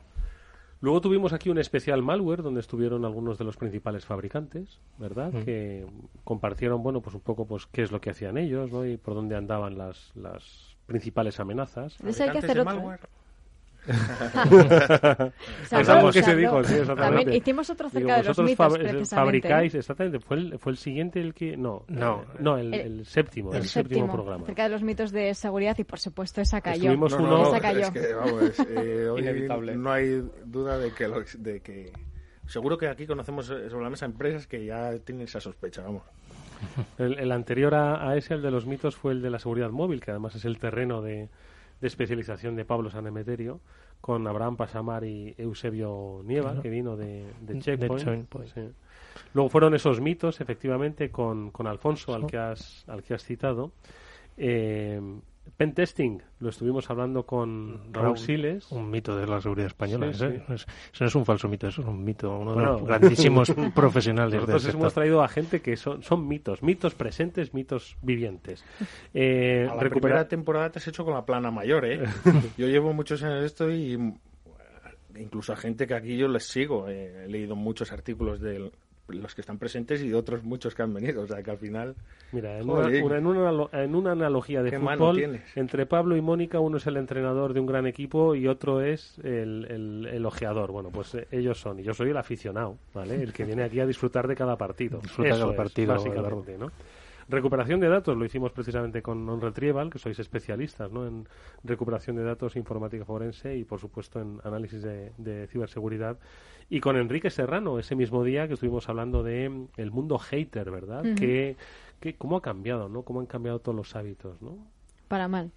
[0.84, 5.32] Luego tuvimos aquí un especial malware donde estuvieron algunos de los principales fabricantes, ¿verdad?
[5.42, 5.86] Que
[6.24, 8.84] compartieron, bueno, pues un poco pues qué es lo que hacían ellos, ¿no?
[8.84, 11.98] Y por dónde andaban las, las principales amenazas.
[12.04, 12.98] Eso hay que hacer otro.
[16.12, 19.06] que se dijo, sí, También hicimos otro acerca de los mitos, precisamente.
[19.06, 21.56] fabricáis, exactamente, fue el, fue el siguiente el que...
[21.56, 24.44] No, no, eh, no el, el, séptimo, el, séptimo, programa.
[24.44, 26.96] Acerca de los mitos de seguridad y, por supuesto, esa cayó.
[26.96, 27.48] no, uno...
[27.48, 27.80] esa cayó.
[27.80, 29.76] Es que, vamos, eh, hoy Inevitable.
[29.76, 31.92] no hay duda de que, lo, de que...
[32.46, 36.02] Seguro que aquí conocemos sobre la mesa empresas que ya tienen esa sospecha, vamos.
[36.98, 40.10] El, anterior a, ese, el de los mitos, fue el de la seguridad móvil, que
[40.10, 41.28] además es el terreno de,
[41.88, 43.60] especialización de Pablo Sanemeterio,
[44.00, 48.34] con Abraham Pasamar y Eusebio Nieva, que vino de, de Checkpoint.
[49.32, 53.72] Luego fueron esos mitos, efectivamente, con, con Alfonso, al que has, al que has citado.
[54.36, 55.00] Eh,
[55.56, 58.72] Pentesting, lo estuvimos hablando con Raúl, Siles.
[58.72, 60.10] Un mito de la seguridad española.
[60.10, 60.28] eso
[61.00, 64.74] no es un falso mito, eso es un mito, uno de los grandísimos profesionales Nosotros
[64.74, 68.64] hemos traído a gente que son, son mitos, mitos presentes, mitos vivientes.
[69.12, 72.02] Eh, a la primera temporada te has hecho con la plana mayor, ¿eh?
[72.58, 73.96] yo llevo muchos años esto y
[75.16, 76.88] incluso a gente que aquí yo les sigo.
[76.88, 78.72] he leído muchos artículos del,
[79.08, 81.22] los que están presentes y otros muchos que han venido.
[81.22, 81.94] O sea, que al final...
[82.32, 86.78] Mira, en, una, en, una, en una, analogía de fútbol, entre Pablo y Mónica, uno
[86.78, 90.72] es el entrenador de un gran equipo y otro es el, el, el ojeador.
[90.72, 91.78] Bueno, pues eh, ellos son.
[91.80, 93.22] Y yo soy el aficionado, ¿vale?
[93.22, 95.00] El que viene aquí a disfrutar de cada partido.
[95.00, 96.70] Disfrutar de cada partido, básicamente, ¿no?
[97.28, 101.06] Recuperación de datos, lo hicimos precisamente con OnRetrieval, que sois especialistas ¿no?
[101.06, 101.26] en
[101.62, 106.18] recuperación de datos, informática forense y, por supuesto, en análisis de, ciberseguridad.
[106.68, 110.70] Y con Enrique Serrano, ese mismo día que estuvimos hablando de mm, el mundo hater,
[110.70, 111.02] ¿verdad?
[111.16, 111.56] que,
[112.18, 113.02] ¿Cómo ha cambiado, no?
[113.02, 114.58] ¿Cómo han cambiado todos los hábitos, no?
[115.08, 115.50] Para mal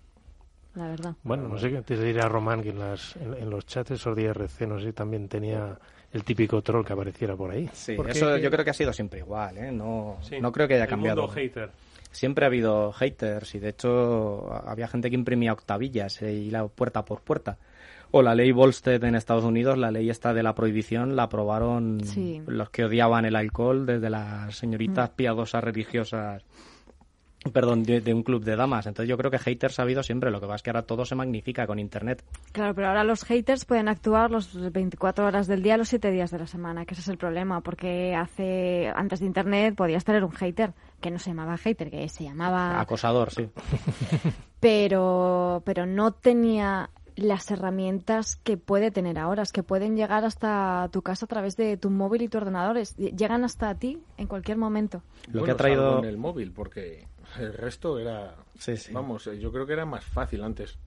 [0.78, 1.16] la verdad.
[1.24, 3.92] Bueno, no sé qué antes de ir a Román, que en, las, en, los chats
[3.92, 5.78] esos de IRC, no sé, también tenía
[6.14, 7.70] el típico troll que apareciera por ahí.
[7.74, 9.72] Sí, eso yo creo que ha sido siempre igual, ¿eh?
[9.72, 11.28] No, no creo que haya cambiado.
[11.28, 11.70] hater.
[12.12, 16.66] Siempre ha habido haters y de hecho había gente que imprimía octavillas eh, y la
[16.68, 17.58] puerta por puerta.
[18.12, 22.02] O la ley Volstead en Estados Unidos, la ley esta de la prohibición, la aprobaron
[22.48, 25.16] los que odiaban el alcohol, desde las señoritas mm.
[25.16, 26.44] piadosas religiosas
[27.54, 28.88] perdón, de, un club de damas.
[28.88, 31.06] Entonces yo creo que haters ha habido siempre, lo que pasa es que ahora todo
[31.06, 32.24] se magnifica con Internet.
[32.52, 36.32] Claro, pero ahora los haters pueden actuar los 24 horas del día, los 7 días
[36.32, 40.24] de la semana, que ese es el problema, porque hace antes de Internet podías tener
[40.24, 42.80] un hater, que no se llamaba hater, que se llamaba...
[42.82, 43.50] Acosador, sí.
[44.60, 50.88] pero, pero no tenía las herramientas que puede tener ahora, es que pueden llegar hasta
[50.92, 54.58] tu casa a través de tu móvil y tu ordenador, llegan hasta ti en cualquier
[54.58, 55.02] momento.
[55.32, 57.08] Lo que ha traído en el móvil, porque
[57.40, 58.36] el resto era,
[58.92, 60.78] vamos, eh, yo creo que era más fácil antes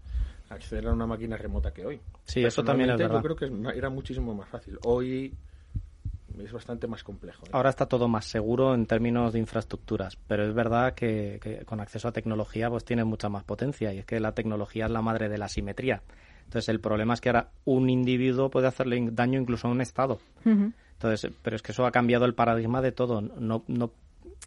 [0.50, 2.00] acceder a una máquina remota que hoy.
[2.24, 3.22] Sí, eso también es verdad.
[3.22, 4.78] Yo creo que era muchísimo más fácil.
[4.84, 5.32] Hoy
[6.38, 7.46] es bastante más complejo.
[7.46, 7.50] ¿eh?
[7.52, 12.08] Ahora está todo más seguro en términos de infraestructuras, pero es verdad que, con acceso
[12.08, 15.28] a tecnología pues tiene mucha más potencia y es que la tecnología es la madre
[15.28, 16.02] de la simetría.
[16.44, 20.18] Entonces el problema es que ahora un individuo puede hacerle daño incluso a un Estado.
[20.44, 23.20] Entonces, pero es que eso ha cambiado el paradigma de todo.
[23.20, 23.92] No, no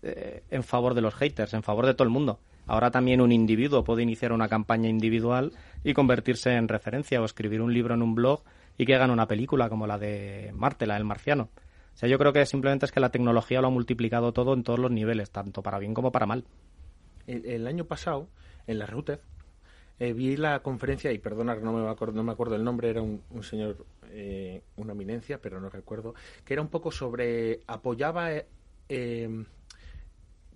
[0.01, 2.39] eh, en favor de los haters, en favor de todo el mundo.
[2.65, 5.51] Ahora también un individuo puede iniciar una campaña individual
[5.83, 8.41] y convertirse en referencia o escribir un libro en un blog
[8.77, 11.49] y que hagan una película como la de Marte, la del marciano.
[11.93, 14.63] O sea, yo creo que simplemente es que la tecnología lo ha multiplicado todo en
[14.63, 16.43] todos los niveles, tanto para bien como para mal.
[17.27, 18.27] El, año pasado,
[18.67, 19.19] en la RUTED,
[19.99, 23.01] eh, vi la conferencia, y perdona no me acuerdo, no me acuerdo el nombre, era
[23.01, 28.29] un, señor, eh, una eminencia, pero no recuerdo, que era un poco sobre, apoyaba
[28.89, 29.45] eh,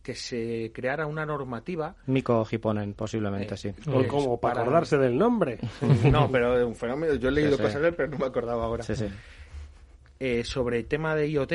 [0.08, 1.94] que se creara una normativa.
[2.06, 3.74] Mico Hiponen, posiblemente, sí.
[4.08, 5.60] como para acordarse del nombre.
[6.10, 7.16] No, pero un fenómeno.
[7.16, 8.84] Yo he leído cosas de él, pero no me acordaba ahora.
[8.84, 9.10] Sí, sí.
[10.18, 11.54] Eh, sobre el tema de IoT.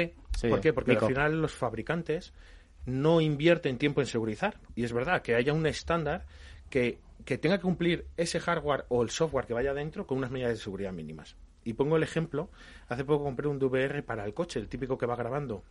[0.50, 0.74] ¿Por qué?
[0.74, 2.34] Porque al final los fabricantes
[2.84, 4.58] no invierten tiempo en segurizar.
[4.76, 6.26] Y es verdad que haya un estándar
[6.68, 10.30] que, que tenga que cumplir ese hardware o el software que vaya dentro con unas
[10.30, 11.36] medidas de seguridad mínimas.
[11.64, 12.50] Y pongo el ejemplo,
[12.90, 15.64] hace poco compré un DVR para el coche, el típico que va grabando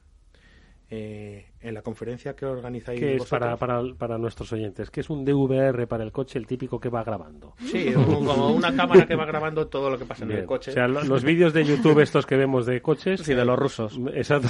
[0.93, 4.91] eh, en la conferencia que organizáis ¿Qué es para, para, para, nuestros oyentes?
[4.91, 7.53] ¿Qué es un DVR para el coche, el típico que va grabando?
[7.59, 10.71] Sí, como una cámara que va grabando todo lo que pasa en el coche.
[10.71, 13.21] O sea, los vídeos de YouTube estos que vemos de coches...
[13.21, 13.97] Sí, de los rusos.
[14.13, 14.49] Exacto.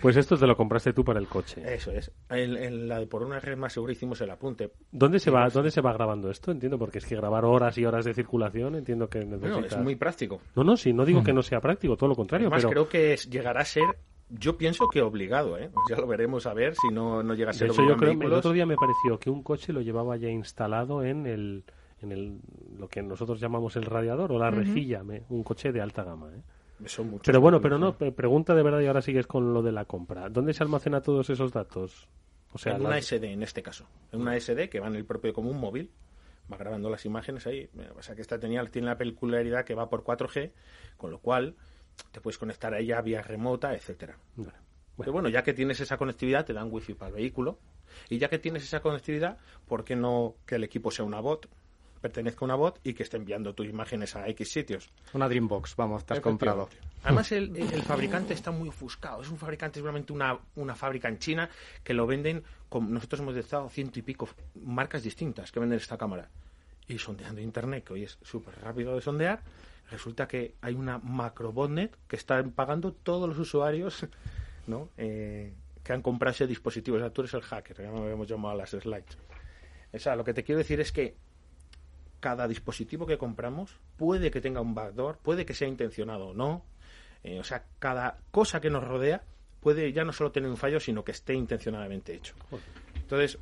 [0.00, 1.62] pues esto te lo compraste tú para el coche.
[1.66, 2.10] Eso es.
[2.30, 4.70] En, la, por una red más segura hicimos el apunte.
[4.90, 6.50] ¿Dónde se, va, ¿Dónde se va grabando esto?
[6.50, 10.40] Entiendo, porque es que grabar horas y horas de circulación, entiendo que es muy práctico.
[10.56, 12.48] No, no, sí, no digo que no sea práctico, todo lo contrario.
[12.48, 13.84] Además, creo que llegará a ser
[14.38, 15.70] yo pienso que obligado, ¿eh?
[15.88, 18.52] Ya lo veremos a ver si no, no llega a ser yo creo, El otro
[18.52, 21.64] día me pareció que un coche lo llevaba ya instalado en el,
[22.00, 22.40] en el
[22.78, 26.42] lo que nosotros llamamos el radiador o la rejilla, un coche de alta gama, ¿eh?
[27.24, 30.28] pero bueno, pero no, pregunta de verdad y ahora sigues con lo de la compra.
[30.28, 32.08] ¿Dónde se almacena todos esos datos?
[32.52, 33.86] O sea, en una SD en este caso.
[34.12, 35.90] En una SD que va en el propio como un móvil,
[36.52, 37.68] va grabando las imágenes ahí.
[37.96, 40.52] O sea que esta tenía, tiene la peculiaridad que va por 4G,
[40.96, 41.56] con lo cual
[42.12, 44.16] te puedes conectar a ella vía remota, etcétera.
[44.36, 44.52] Bueno.
[44.96, 47.58] Pero bueno, ya que tienes esa conectividad, te dan wifi para el vehículo.
[48.08, 51.48] Y ya que tienes esa conectividad, ¿por qué no que el equipo sea una bot?
[52.04, 54.90] pertenezca a una bot y que esté enviando tus imágenes a X sitios.
[55.14, 56.68] Una Dreambox, vamos, te has comprado.
[57.02, 59.22] Además, el, el, fabricante está muy ofuscado.
[59.22, 61.48] Es un fabricante, seguramente una, una fábrica en China
[61.82, 62.44] que lo venden.
[62.68, 66.28] Con, nosotros hemos estado ciento y pico marcas distintas que venden esta cámara.
[66.88, 69.40] Y sondeando internet, que hoy es súper rápido de sondear,
[69.90, 74.06] resulta que hay una macro botnet que están pagando todos los usuarios
[74.66, 74.90] ¿no?
[74.96, 76.96] Eh, que han comprado ese dispositivo.
[76.96, 79.18] O sea, tú eres el hacker, ya me habíamos llamado a las slides.
[79.92, 81.16] O sea, lo que te quiero decir es que
[82.20, 86.64] cada dispositivo que compramos puede que tenga un backdoor, puede que sea intencionado o no.
[87.22, 89.22] Eh, o sea, cada cosa que nos rodea
[89.60, 92.34] puede ya no solo tener un fallo, sino que esté intencionadamente hecho.
[92.94, 93.38] Entonces,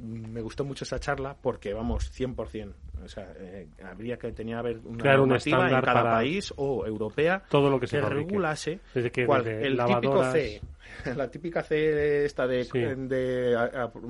[0.00, 2.72] me gustó mucho esa charla porque, vamos, 100%.
[3.04, 7.42] O sea, eh, habría que tenía haber una claro, normativa en cada país o europea
[7.48, 10.60] todo lo que, se regulase el típico C,
[11.16, 13.56] la típica C esta de, de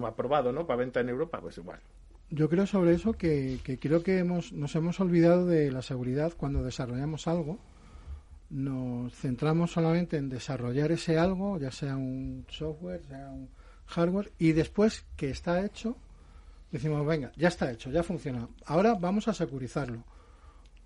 [0.07, 0.67] aprobado, ¿no?
[0.67, 1.81] Para venta en Europa, pues igual.
[2.31, 6.33] Yo creo sobre eso que, que creo que hemos, nos hemos olvidado de la seguridad
[6.37, 7.59] cuando desarrollamos algo.
[8.51, 13.49] Nos centramos solamente en desarrollar ese algo, ya sea un software, sea un
[13.87, 15.97] hardware, y después que está hecho,
[16.71, 18.49] decimos, venga, ya está hecho, ya funciona.
[18.65, 20.05] Ahora vamos a securizarlo.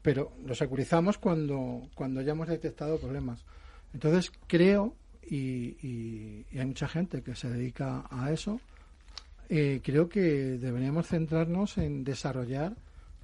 [0.02, 3.44] Pero lo securizamos cuando, cuando ya hemos detectado problemas.
[3.92, 4.94] Entonces creo,
[5.28, 8.60] y, hay mucha gente que se dedica a eso,
[9.48, 10.20] eh, creo que
[10.58, 12.76] deberíamos centrarnos en desarrollar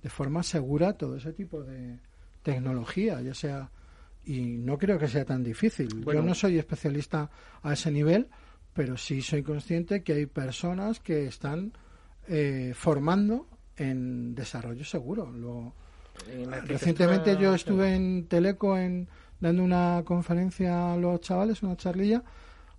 [0.03, 1.99] de forma segura todo ese tipo de
[2.43, 3.71] tecnología, ya sea,
[4.25, 6.05] y no creo que sea tan difícil.
[6.05, 7.31] Yo no soy especialista
[7.63, 8.29] a ese nivel,
[8.77, 11.73] pero sí soy consciente que hay personas que están
[12.29, 13.47] eh, formando
[13.77, 15.33] en desarrollo seguro.
[15.33, 15.73] Lo,
[16.67, 19.09] recientemente yo estuve en Teleco en,
[19.41, 22.23] dando una conferencia a los chavales, una charlilla,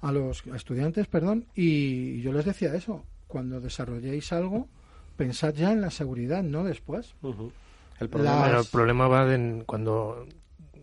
[0.01, 4.67] a los estudiantes, perdón, y yo les decía eso, cuando desarrolléis algo,
[5.15, 7.15] pensad ya en la seguridad, no después.
[7.99, 10.27] el, problema, el problema va en cuando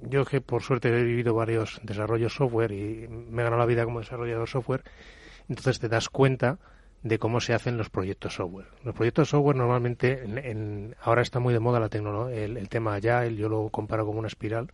[0.08, 3.84] yo que por suerte he vivido varios desarrollos software y me he ganado la vida
[3.84, 4.84] como desarrollador software,
[5.48, 6.58] entonces te das cuenta
[7.02, 8.66] de cómo se hacen los proyectos software.
[8.82, 12.94] Los proyectos software normalmente, en, ahora está muy de moda la tecnología, el, el, tema
[12.94, 14.70] Agile, yo lo comparo como una espiral,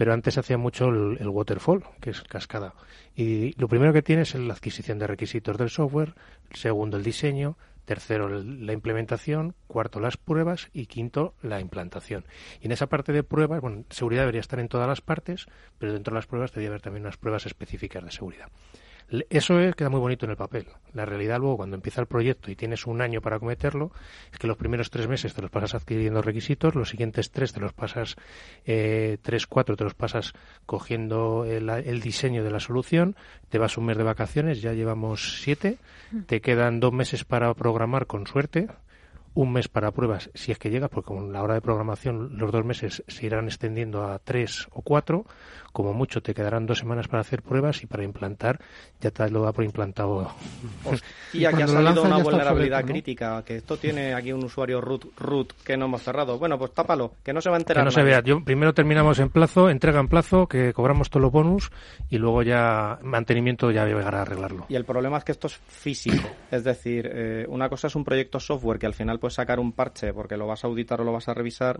[0.00, 2.72] pero antes hacía mucho el, waterfall, que es cascada.
[3.14, 6.14] Y lo primero que tienes es la adquisición de requisitos del software,
[6.54, 7.58] segundo el diseño,
[7.90, 12.24] tercero la implementación, cuarto las pruebas y quinto la implantación.
[12.60, 15.92] Y en esa parte de pruebas, bueno, seguridad debería estar en todas las partes, pero
[15.92, 18.46] dentro de las pruebas debería haber también unas pruebas específicas de seguridad.
[19.28, 20.66] Eso es, queda muy bonito en el papel.
[20.92, 23.90] La realidad luego, cuando empieza el proyecto y tienes un año para cometerlo,
[24.32, 27.60] es que los primeros tres meses te los pasas adquiriendo requisitos, los siguientes tres te
[27.60, 28.16] los pasas,
[28.64, 30.32] eh, tres, cuatro te los pasas
[30.64, 33.16] cogiendo el, el, diseño de la solución,
[33.48, 35.78] te vas un mes de vacaciones, ya llevamos siete,
[36.12, 36.20] mm.
[36.22, 38.68] te quedan dos meses para programar con suerte,
[39.34, 42.50] un mes para pruebas, si es que llega, porque con la hora de programación los
[42.50, 45.24] dos meses se irán extendiendo a tres o cuatro,
[45.72, 48.60] como mucho te quedarán dos semanas para hacer pruebas y para implantar
[49.00, 50.30] ya te lo da por implantado.
[51.32, 55.52] Y aquí ha salido una vulnerabilidad crítica, que esto tiene aquí un usuario root, root
[55.64, 56.38] que no hemos cerrado.
[56.38, 57.82] Bueno, pues tápalo, que no se va a enterar.
[57.82, 58.20] Que no se vea.
[58.20, 61.70] Yo, primero terminamos en plazo, entrega en plazo, que cobramos todos los bonus
[62.08, 64.66] y luego ya mantenimiento ya llegará a arreglarlo.
[64.68, 66.28] Y el problema es que esto es físico.
[66.50, 69.72] es decir, eh, una cosa es un proyecto software que al final puedes sacar un
[69.72, 71.78] parche porque lo vas a auditar o lo vas a revisar,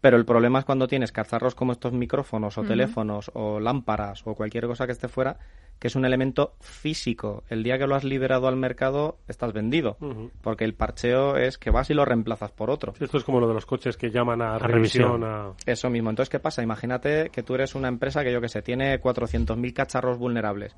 [0.00, 4.34] pero el problema es cuando tienes cacharros como estos micrófonos o teléfonos o lámparas o
[4.34, 5.38] cualquier cosa que esté fuera,
[5.78, 7.44] que es un elemento físico.
[7.48, 9.96] El día que lo has liberado al mercado, estás vendido.
[10.40, 12.94] Porque el parcheo es que vas y lo reemplazas por otro.
[12.98, 15.24] Esto es como lo de los coches que llaman a, revisión.
[15.66, 16.10] Eso mismo.
[16.10, 16.62] Entonces, ¿qué pasa?
[16.62, 20.76] Imagínate que tú eres una empresa que, yo que sé, tiene 400.000 cacharros vulnerables.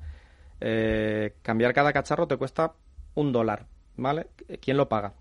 [0.59, 2.73] Eh, cambiar cada cacharro te cuesta
[3.15, 3.65] un dólar.
[3.95, 4.27] ¿Vale?
[4.61, 5.13] ¿Quién lo paga?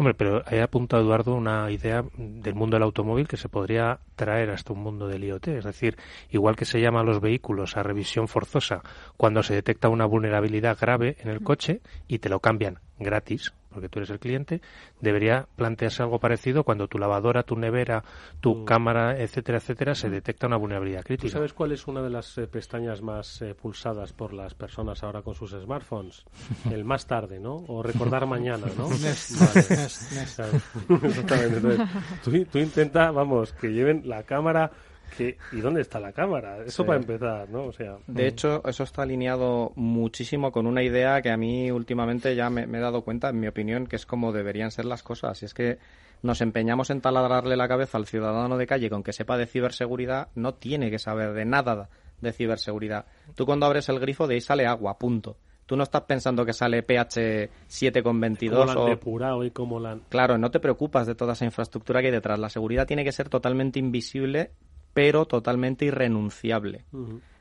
[0.00, 4.48] Hombre, pero ahí apunta Eduardo una idea del mundo del automóvil que se podría traer
[4.48, 5.48] hasta un mundo del IoT.
[5.48, 5.98] Es decir,
[6.30, 8.80] igual que se llama a los vehículos a revisión forzosa
[9.18, 13.88] cuando se detecta una vulnerabilidad grave en el coche y te lo cambian gratis, porque
[13.88, 14.60] tú eres el cliente,
[15.00, 18.04] debería plantearse algo parecido cuando tu lavadora, tu nevera,
[18.40, 18.64] tu mm.
[18.64, 20.12] cámara, etcétera, etcétera, se mm.
[20.12, 21.28] detecta una vulnerabilidad crítica.
[21.28, 25.02] ¿Tú sabes cuál es una de las eh, pestañas más eh, pulsadas por las personas
[25.02, 26.24] ahora con sus smartphones?
[26.70, 27.64] El más tarde, ¿no?
[27.68, 28.90] O recordar mañana, ¿no?
[28.92, 31.84] Exactamente.
[32.24, 34.70] tú, tú intenta, vamos, que lleven la cámara
[35.18, 36.62] ¿Y dónde está la cámara?
[36.64, 37.64] Eso para empezar, ¿no?
[37.64, 42.34] O sea, de hecho, eso está alineado muchísimo con una idea que a mí últimamente
[42.34, 45.42] ya me, he dado cuenta, en mi opinión, que es como deberían ser las cosas.
[45.42, 45.78] Y es que
[46.22, 50.28] nos empeñamos en taladrarle la cabeza al ciudadano de calle con que sepa de ciberseguridad,
[50.34, 51.88] no tiene que saber de nada
[52.20, 53.06] de ciberseguridad.
[53.34, 55.36] Tú cuando abres el grifo de ahí sale agua, punto.
[55.70, 58.86] Tú no estás pensando que sale pH 7,22 o...
[58.86, 59.96] depurado y cómo la...
[60.08, 62.40] Claro, no te preocupas de toda esa infraestructura que hay detrás.
[62.40, 64.50] La seguridad tiene que ser totalmente invisible
[64.92, 66.84] pero totalmente irrenunciable.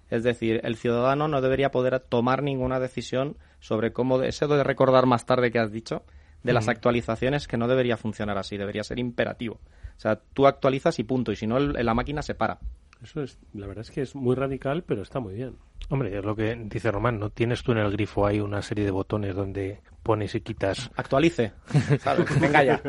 [0.09, 5.05] Es decir, el ciudadano no debería poder tomar ninguna decisión sobre cómo, eso de recordar
[5.05, 6.03] más tarde que has dicho,
[6.43, 9.55] de las actualizaciones, que no debería funcionar así, debería ser imperativo.
[9.97, 12.59] O sea, tú actualizas y punto, y si no, la máquina se para.
[13.03, 15.57] Eso es, la verdad es que es muy radical, pero está muy bien.
[15.89, 18.85] Hombre, es lo que dice Román, ¿no tienes tú en el grifo ahí una serie
[18.85, 20.91] de botones donde pones y quitas?
[20.95, 21.53] Actualice,
[22.39, 22.81] Venga ya.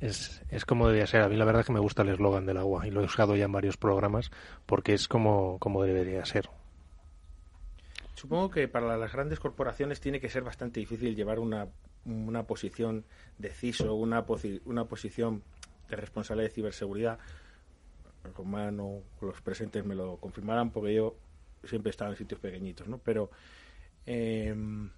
[0.00, 1.22] Es, es como debería ser.
[1.22, 3.04] A mí la verdad es que me gusta el eslogan del agua y lo he
[3.04, 4.30] usado ya en varios programas
[4.66, 6.48] porque es como, como debería ser.
[8.14, 11.68] Supongo que para las grandes corporaciones tiene que ser bastante difícil llevar una,
[12.04, 13.04] una posición
[13.38, 14.24] de CISO, una,
[14.66, 15.42] una posición
[15.88, 17.18] de responsable de ciberseguridad.
[18.36, 21.16] Román o los presentes me lo confirmarán porque yo
[21.64, 22.98] siempre he estado en sitios pequeñitos, ¿no?
[22.98, 23.30] Pero
[24.04, 24.90] em,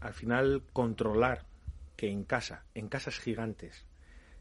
[0.00, 1.44] al final controlar
[1.96, 3.86] que en casa, en casas gigantes,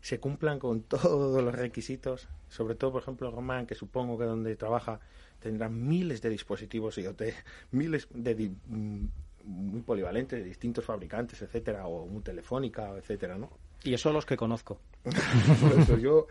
[0.02, 4.56] se cumplan con todos los requisitos, sobre todo, por ejemplo, Román, que supongo que donde
[4.56, 5.00] trabaja
[5.40, 7.22] tendrá miles de dispositivos IoT,
[7.72, 9.06] miles de mm,
[9.46, 13.50] muy polivalentes, de distintos fabricantes, etcétera, o muy telefónica, etcétera, ¿no?
[13.84, 14.80] Y eso los que conozco.
[15.04, 15.14] por
[15.80, 16.28] eso yo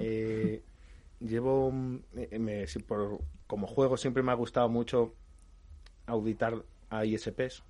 [0.00, 0.62] eh,
[1.20, 2.66] llevo, me,
[3.46, 5.14] como juego siempre me ha gustado mucho
[6.06, 7.62] auditar a ISPs,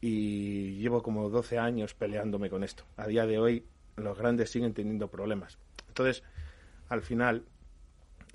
[0.00, 2.84] y llevo como 12 años peleándome con esto.
[2.96, 3.64] A día de hoy
[3.96, 5.58] los grandes siguen teniendo problemas.
[5.88, 6.22] Entonces,
[6.88, 7.44] al final,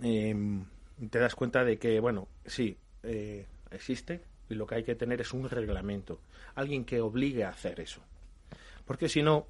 [0.01, 0.66] em,
[1.09, 5.22] te das cuenta de que, bueno, sí, eh, existe y lo que hay que tener
[5.22, 6.20] es un reglamento,
[6.55, 8.01] alguien que obligue a hacer eso.
[8.86, 9.47] Porque si no,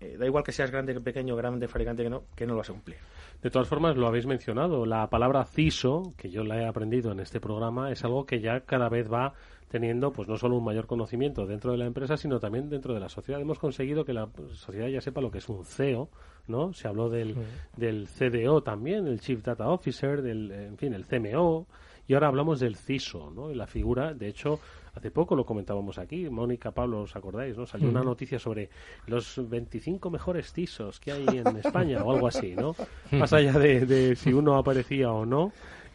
[0.00, 2.58] eh, da igual que seas grande, que pequeño, grande, fabricante, que no, que no lo
[2.58, 2.96] vas a cumplir.
[3.42, 7.20] De todas formas, lo habéis mencionado, la palabra CISO, que yo la he aprendido en
[7.20, 9.34] este programa, es algo que ya cada vez va
[9.74, 13.00] teniendo pues no solo un mayor conocimiento dentro de la empresa, sino también dentro de
[13.00, 13.40] la sociedad.
[13.40, 16.10] Hemos conseguido que la sociedad ya sepa lo que es un CEO,
[16.46, 16.72] ¿no?
[16.72, 17.34] Se habló del,
[17.76, 21.66] del CDO también, el Chief Data Officer, del, en fin, el CMO,
[22.06, 23.50] y ahora hablamos del CISO, ¿no?
[23.50, 24.60] Y la figura, de hecho,
[24.94, 27.66] hace poco lo comentábamos aquí, Mónica, Pablo, ¿os acordáis, no?
[27.66, 28.70] Salió una noticia sobre
[29.08, 32.76] los 25 mejores CISOs que hay en España o algo así, ¿no?
[33.10, 35.50] Más allá de, si uno aparecía o no,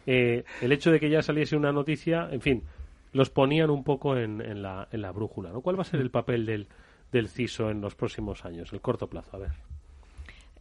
[0.06, 2.62] eh, el hecho de que ya saliese una noticia, en fin,
[3.12, 5.50] los ponían un poco en, en, la, en la brújula.
[5.50, 5.60] ¿no?
[5.60, 6.68] ¿Cuál va a ser el papel del,
[7.12, 9.36] del CISO en los próximos años, el corto plazo?
[9.36, 9.52] A ver.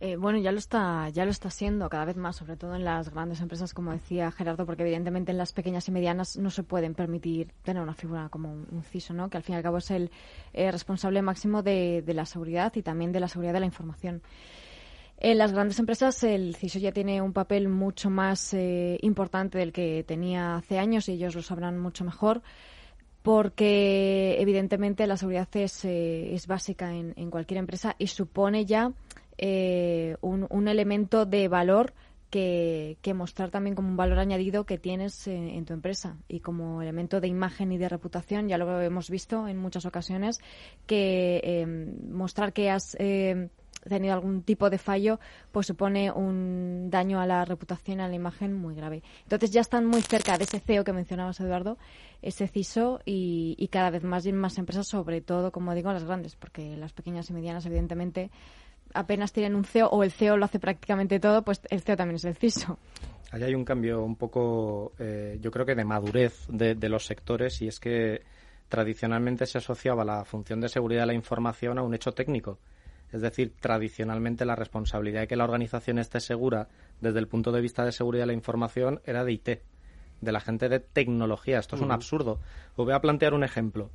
[0.02, 2.86] Eh, bueno, ya lo está, ya lo está siendo cada vez más, sobre todo en
[2.86, 6.64] las grandes empresas, como decía Gerardo, porque evidentemente en las pequeñas y medianas no se
[6.64, 9.30] pueden permitir tener una figura como un, CISO, ¿no?
[9.30, 10.10] Que al fin y al cabo es el
[10.54, 14.22] eh, responsable máximo de, la seguridad y también de la seguridad de la información.
[15.22, 19.74] En las grandes empresas el CISO ya tiene un papel mucho más eh, importante del
[19.74, 22.42] que tenía hace años y ellos lo sabrán mucho mejor
[23.22, 28.94] porque evidentemente la seguridad es, es básica en, en, cualquier empresa y supone ya
[29.42, 31.94] eh, un, elemento de valor
[32.30, 37.22] que, mostrar también como un valor añadido que tienes en, tu empresa y como elemento
[37.22, 40.40] de imagen y de reputación, ya lo hemos visto en muchas ocasiones,
[40.86, 43.50] que eh, mostrar que has eh,
[43.88, 45.20] tenido algún tipo de fallo,
[45.52, 49.04] pues supone un daño a la reputación, a la imagen muy grave.
[49.24, 51.78] Entonces ya están muy cerca de ese CEO que mencionabas, Eduardo,
[52.22, 56.36] ese CISO y, cada vez más y más empresas, sobre todo, como digo, las grandes,
[56.36, 58.32] porque las pequeñas y medianas, evidentemente,
[58.94, 62.16] apenas tienen un CEO o el CEO lo hace prácticamente todo, pues el CEO también
[62.16, 62.78] es el CISO.
[63.32, 67.62] Ahí hay un cambio un poco, eh, yo creo que de madurez de, los sectores
[67.62, 68.24] y es que
[68.68, 72.60] tradicionalmente se asociaba la función de seguridad de la información a un hecho técnico.
[73.12, 76.68] Es decir, tradicionalmente la responsabilidad de que la organización esté segura
[77.02, 79.50] desde el punto de vista de seguridad de la información era de IT,
[80.22, 81.60] de la gente de tecnología.
[81.60, 82.40] Esto es un absurdo.
[82.76, 83.90] Os voy a plantear un ejemplo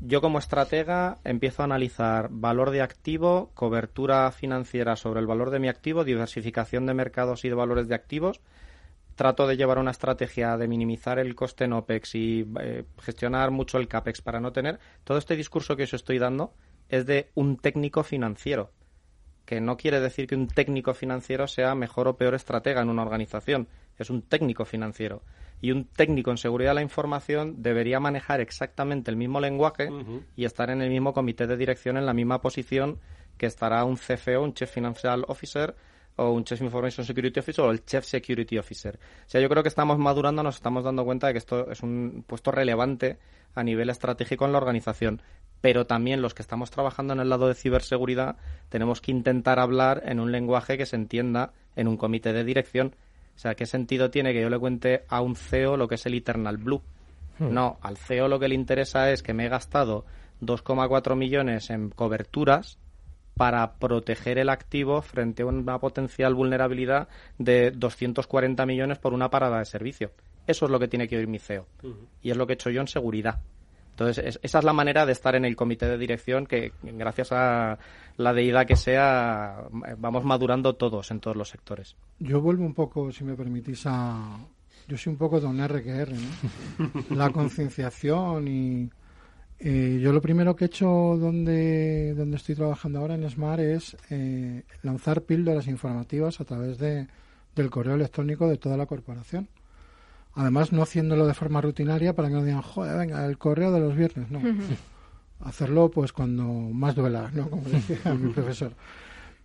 [0.00, 5.58] yo como estratega empiezo a analizar valor de activo, cobertura financiera sobre el valor de
[5.58, 8.40] mi activo, diversificación de mercados y de valores de activos.
[9.14, 13.78] Trato de llevar una estrategia de minimizar el coste en OPEX y eh, gestionar mucho
[13.78, 14.78] el CAPEX para no tener.
[15.04, 16.52] Todo este discurso que os estoy dando
[16.88, 18.70] es de un técnico financiero,
[19.44, 23.02] que no quiere decir que un técnico financiero sea mejor o peor estratega en una
[23.02, 23.68] organización.
[23.96, 25.22] Es un técnico financiero
[25.60, 29.88] y un técnico en seguridad de la información debería manejar exactamente el mismo lenguaje
[30.36, 32.98] y estar en el mismo comité de dirección en la misma posición
[33.38, 35.74] que estará un CFO, un Chief Financial Officer
[36.16, 38.98] o un Chief Information Security Officer o el Chief Security Officer.
[38.98, 41.82] O sea, yo creo que estamos madurando, nos estamos dando cuenta de que esto es
[41.82, 43.18] un puesto relevante
[43.54, 45.22] a nivel estratégico en la organización.
[45.60, 48.36] Pero también los que estamos trabajando en el lado de ciberseguridad
[48.68, 52.94] tenemos que intentar hablar en un lenguaje que se entienda en un comité de dirección
[53.36, 56.06] o sea, ¿qué sentido tiene que yo le cuente a un CEO lo que es
[56.06, 56.82] el Eternal Blue?
[57.38, 57.52] Hmm.
[57.52, 60.06] No, al CEO lo que le interesa es que me he gastado
[60.40, 62.78] 2,4 millones en coberturas
[63.36, 67.08] para proteger el activo frente a una potencial vulnerabilidad
[67.38, 70.10] de 240 millones por una parada de servicio.
[70.46, 71.66] Eso es lo que tiene que oír mi CEO.
[72.22, 73.40] Y es lo que he hecho yo en seguridad.
[73.90, 77.78] Entonces, esa es la manera de estar en el comité de dirección que, gracias a
[78.16, 79.68] la deidad que sea,
[79.98, 81.96] vamos madurando todos en todos los sectores.
[82.18, 84.38] Yo vuelvo un poco, si me permitís, a...
[84.86, 86.90] Yo soy un poco don R que R, ¿no?
[87.16, 88.90] la concienciación y...
[89.58, 94.62] yo lo primero que he hecho donde, donde estoy trabajando ahora en Smart es eh,
[94.82, 97.06] lanzar píldoras informativas a través de,
[97.54, 99.48] del correo electrónico de toda la corporación.
[100.34, 103.80] Además, no haciéndolo de forma rutinaria para que no digan, joder, venga, el correo de
[103.80, 104.30] los viernes.
[104.30, 104.40] No.
[105.40, 107.48] Hacerlo pues cuando más duela, ¿no?
[107.48, 108.72] Como decía mi profesor.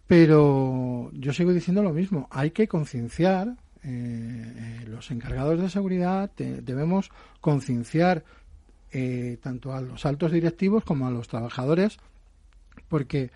[0.08, 2.28] Pero yo sigo diciendo lo mismo.
[2.32, 3.56] Hay que concienciar.
[3.84, 7.10] Eh, los encargados de seguridad debemos
[7.40, 8.24] concienciar
[8.92, 11.98] eh, tanto a los altos directivos como a los trabajadores
[12.92, 13.32] porque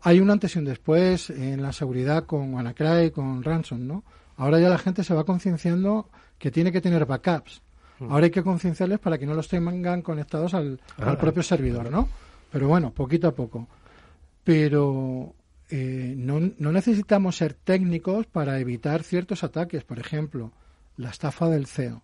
[0.00, 4.02] hay un antes y un después en la seguridad con WannaCry, con Ransom, ¿no?
[4.36, 7.62] Ahora ya la gente se va concienciando que tiene que tener backups.
[8.00, 8.10] Mm.
[8.10, 12.08] Ahora hay que concienciarles para que no los tengan conectados al, ah, propio servidor, ¿no?
[12.50, 13.68] Pero bueno, poquito a poco.
[14.42, 15.34] Pero
[15.70, 19.84] eh, no, no, necesitamos ser técnicos para evitar ciertos ataques.
[19.84, 20.52] Por ejemplo,
[20.96, 22.02] la estafa del CEO.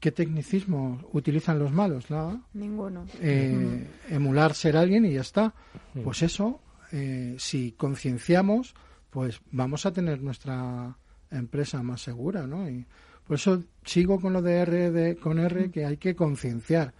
[0.00, 2.10] ¿Qué tecnicismo utilizan los malos?
[2.10, 2.40] Nada.
[2.54, 3.04] Ninguno.
[3.20, 5.54] Eh, emular ser alguien y ya está.
[5.92, 6.00] Mm.
[6.00, 8.74] Pues eso, eh, si concienciamos,
[9.10, 10.96] pues vamos a tener nuestra
[11.30, 12.68] empresa más segura, ¿no?
[12.68, 12.86] Y
[13.26, 16.94] por eso sigo con lo de R, de, con R, que hay que concienciar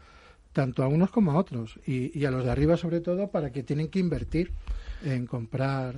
[0.53, 3.51] tanto a unos como a otros y, y, a los de arriba sobre todo para
[3.51, 4.53] que tienen que invertir
[5.05, 5.95] en comprar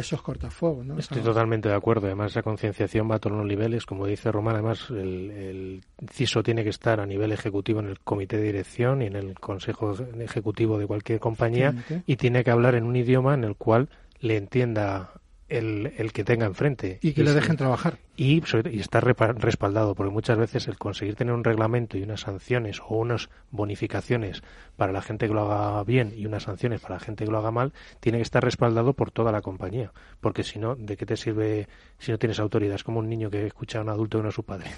[0.00, 0.86] esos cortafuegos.
[0.86, 0.98] ¿no?
[0.98, 2.06] Estoy totalmente de acuerdo.
[2.06, 3.86] Además, esa concienciación va a todos los niveles.
[3.86, 8.00] Como dice Román, además, el, el, CISO tiene que estar a nivel ejecutivo en el
[8.00, 11.74] comité de dirección y en el consejo ejecutivo de cualquier compañía
[12.06, 13.88] y tiene que hablar en un idioma en el cual
[14.20, 15.12] le entienda
[15.48, 16.98] el, el que tenga enfrente.
[17.02, 17.98] Y que le dejen trabajar.
[18.16, 22.80] Y, y estar respaldado, porque muchas veces el conseguir tener un reglamento y unas sanciones
[22.80, 24.42] o unas bonificaciones
[24.76, 27.38] para la gente que lo haga bien y unas sanciones para la gente que lo
[27.38, 29.92] haga mal, tiene que estar respaldado por toda la compañía.
[30.20, 31.68] Porque si no, ¿de qué te sirve
[31.98, 32.74] si no tienes autoridad?
[32.74, 34.70] Es como un niño que escucha a un adulto y no a su padre.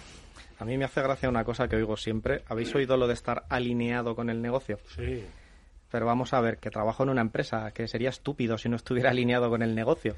[0.58, 2.42] A mí me hace gracia una cosa que oigo siempre.
[2.46, 4.78] ¿Habéis oído lo de estar alineado con el negocio?
[4.94, 5.24] Sí
[5.90, 9.10] pero vamos a ver, que trabajo en una empresa, que sería estúpido si no estuviera
[9.10, 10.14] alineado con el negocio.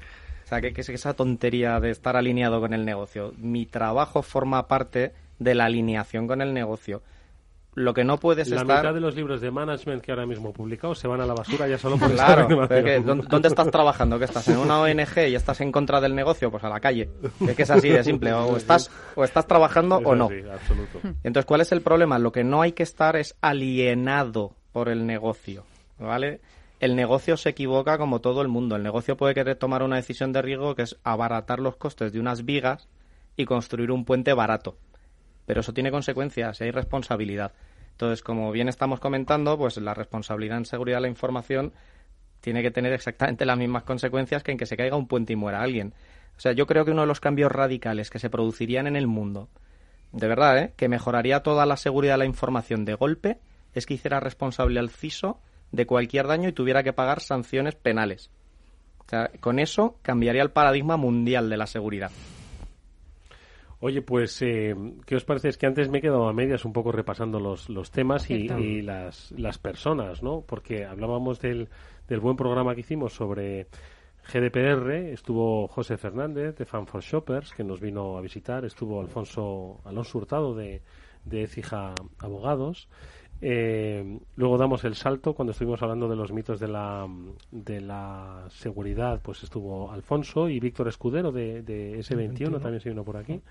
[0.53, 3.33] Sea, que, que es esa tontería de estar alineado con el negocio.
[3.37, 7.01] Mi trabajo forma parte de la alineación con el negocio
[7.75, 8.67] lo que no puedes la estar...
[8.67, 11.33] La mitad de los libros de management que ahora mismo publicados se van a la
[11.33, 12.47] basura ya solo por Claro,
[13.03, 14.19] ¿dónde estás trabajando?
[14.19, 16.51] ¿Qué estás en una ONG y estás en contra del negocio?
[16.51, 17.09] Pues a la calle.
[17.47, 18.33] Es que es así de simple.
[18.33, 20.25] O estás, o estás trabajando o no.
[20.25, 20.99] absoluto.
[21.23, 22.19] Entonces, ¿cuál es el problema?
[22.19, 25.65] Lo que no hay que estar es alienado por el negocio,
[25.99, 26.41] ¿vale?
[26.83, 28.75] El negocio se equivoca como todo el mundo.
[28.75, 32.19] El negocio puede querer tomar una decisión de riesgo que es abaratar los costes de
[32.19, 32.89] unas vigas
[33.37, 34.77] y construir un puente barato
[35.45, 37.53] pero eso tiene consecuencias y hay responsabilidad.
[37.91, 41.73] Entonces, como bien estamos comentando, pues la responsabilidad en seguridad de la información
[42.41, 45.35] tiene que tener exactamente las mismas consecuencias que en que se caiga un puente y
[45.35, 45.93] muera alguien.
[46.35, 49.07] O sea, yo creo que uno de los cambios radicales que se producirían en el
[49.07, 49.49] mundo,
[50.11, 50.73] de verdad, ¿eh?
[50.75, 53.39] que mejoraría toda la seguridad de la información de golpe,
[53.73, 55.39] es que hiciera responsable al CISO
[55.73, 58.29] de cualquier daño y tuviera que pagar sanciones penales.
[58.99, 62.11] O sea, con eso cambiaría el paradigma mundial de la seguridad.
[63.79, 64.73] Oye, pues, eh,
[65.05, 65.49] ¿qué os parece?
[65.49, 68.81] Es que antes me he quedado a medias un poco repasando los, los temas y,
[68.81, 70.41] las, las personas, ¿no?
[70.47, 71.67] Porque hablábamos del,
[72.07, 73.67] del buen programa que hicimos sobre
[74.31, 79.81] GDPR, estuvo José Fernández de Fan for Shoppers, que nos vino a visitar, estuvo Alfonso
[79.83, 80.81] Alonso Hurtado de,
[81.25, 82.87] de Ecija Abogados,
[83.41, 87.07] eh, luego damos el salto cuando estuvimos hablando de los mitos de la,
[87.51, 93.03] de la seguridad, pues estuvo Alfonso y Víctor Escudero de, de S21, también se vino
[93.03, 93.41] por aquí.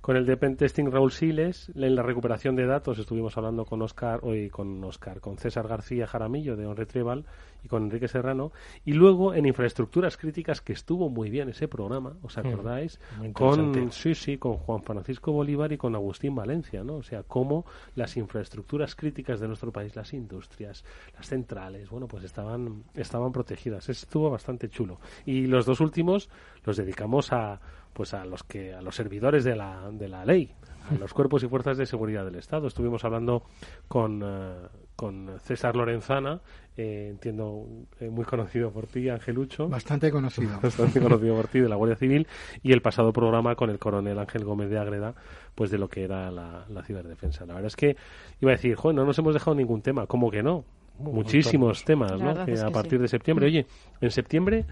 [0.00, 4.20] Con el de Pentesting Raúl Siles, en la recuperación de datos estuvimos hablando con Oscar,
[4.22, 7.24] hoy con Oscar, con César García Jaramillo de On Retrieval
[7.64, 8.52] y con Enrique Serrano.
[8.84, 13.00] Y luego en infraestructuras críticas, que estuvo muy bien ese programa, ¿os hmm, acordáis?
[13.32, 16.96] con, sí, sí, con Juan Francisco Bolívar y con Agustín Valencia, ¿no?
[16.96, 20.84] O sea, cómo las infraestructuras críticas de nuestro país, las industrias,
[21.16, 23.88] las centrales, bueno, pues estaban, estaban protegidas.
[23.88, 25.00] Estuvo bastante chulo.
[25.26, 26.30] Y los dos últimos
[26.64, 27.60] los dedicamos a
[27.98, 30.54] pues a los que a los servidores de la, de la ley,
[30.88, 32.68] a los cuerpos y fuerzas de seguridad del Estado.
[32.68, 33.42] Estuvimos hablando
[33.88, 36.40] con, eh, con César Lorenzana,
[36.76, 37.66] eh, entiendo
[37.98, 39.68] eh, muy conocido por ti, Angelucho.
[39.68, 40.60] Bastante conocido.
[40.62, 42.28] Bastante conocido por ti, de la Guardia Civil,
[42.62, 45.16] y el pasado programa con el coronel Ángel Gómez de Agreda,
[45.56, 47.46] pues de lo que era la, ciberdefensa.
[47.46, 47.96] La verdad es que
[48.40, 50.64] iba a decir, joder, no nos hemos dejado ningún tema, ¿cómo que no?
[51.00, 52.30] Muchísimos temas, ¿no?
[52.30, 53.46] a partir de septiembre.
[53.46, 53.66] Oye,
[54.00, 54.66] en septiembre,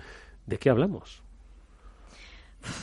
[0.46, 1.25] ¿de qué hablamos?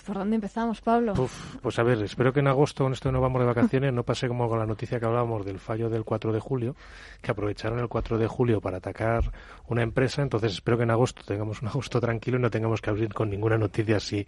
[0.06, 1.14] ¿Por dónde empezamos, Pablo?
[1.62, 4.28] pues a ver, espero que en agosto, en esto no vamos de vacaciones, no pase
[4.28, 6.76] como con la noticia que hablábamos del fallo del 4 de julio,
[7.22, 9.32] que aprovecharon el 4 de julio para atacar
[9.68, 10.22] una empresa.
[10.22, 13.30] Entonces espero que en agosto tengamos un agosto tranquilo y no tengamos que abrir con
[13.30, 14.26] ninguna noticia así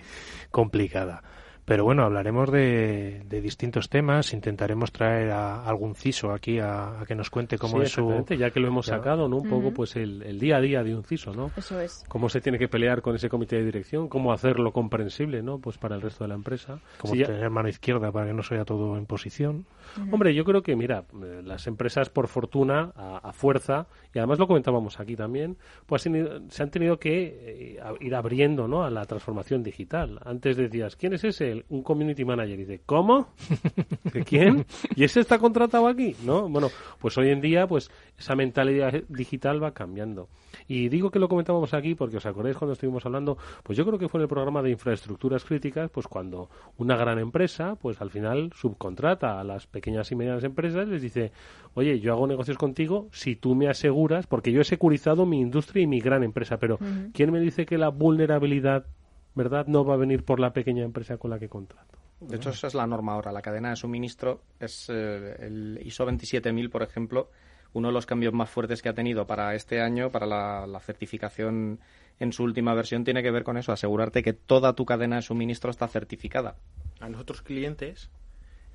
[0.51, 1.23] complicada.
[1.65, 7.31] Pero bueno, hablaremos de, distintos temas, intentaremos traer a, algún CISO aquí a, que nos
[7.31, 8.23] cuente cómo es su...
[8.37, 9.37] ya que lo hemos sacado, ¿no?
[9.37, 11.51] Un poco pues el, día a día de un CISO, ¿no?
[11.57, 12.03] Eso es.
[12.07, 15.57] Cómo se tiene que pelear con ese comité de dirección, cómo hacerlo comprensible, ¿no?
[15.57, 16.79] Pues para el resto de la empresa.
[16.99, 19.65] Cómo tener mano izquierda para que no sea todo en posición.
[20.11, 24.47] Hombre, yo creo que, mira, eh, las empresas por fortuna, a, fuerza, y además lo
[24.47, 28.83] comentábamos aquí también, pues se han tenido que eh, ir abriendo, ¿no?
[28.83, 30.19] A la transformación digital.
[30.23, 31.54] Antes decías, ¿quién es ese?
[31.69, 32.59] Un community manager.
[32.59, 33.29] Y dice, ¿cómo?
[34.13, 34.65] ¿De quién?
[34.95, 36.15] ¿Y ese está contratado aquí?
[36.25, 36.49] ¿No?
[36.49, 40.27] Bueno, pues hoy en día, pues esa mentalidad digital va cambiando.
[40.67, 43.99] Y digo que lo comentábamos aquí porque os acordáis cuando estuvimos hablando, pues yo creo
[43.99, 48.09] que fue en el programa de infraestructuras críticas, pues cuando una gran empresa, pues al
[48.09, 51.31] final subcontrata a las pequeñas y medianas empresas, les dice,
[51.73, 55.83] oye, yo hago negocios contigo si tú me aseguras, porque yo he securizado mi industria
[55.83, 56.79] y mi gran empresa, pero
[57.13, 58.85] ¿quién me dice que la vulnerabilidad
[59.35, 59.67] ¿verdad?
[59.67, 61.99] No va a venir por la pequeña empresa con la que contrato.
[62.19, 63.31] De hecho, esa es la norma ahora.
[63.31, 67.29] La cadena de suministro es eh, el ISO 27000, por ejemplo,
[67.73, 71.79] uno de los cambios más fuertes que ha tenido para este año, para la, certificación
[72.19, 75.21] en su última versión, tiene que ver con eso, asegurarte que toda tu cadena de
[75.21, 76.55] suministro está certificada.
[77.01, 78.09] A nosotros clientes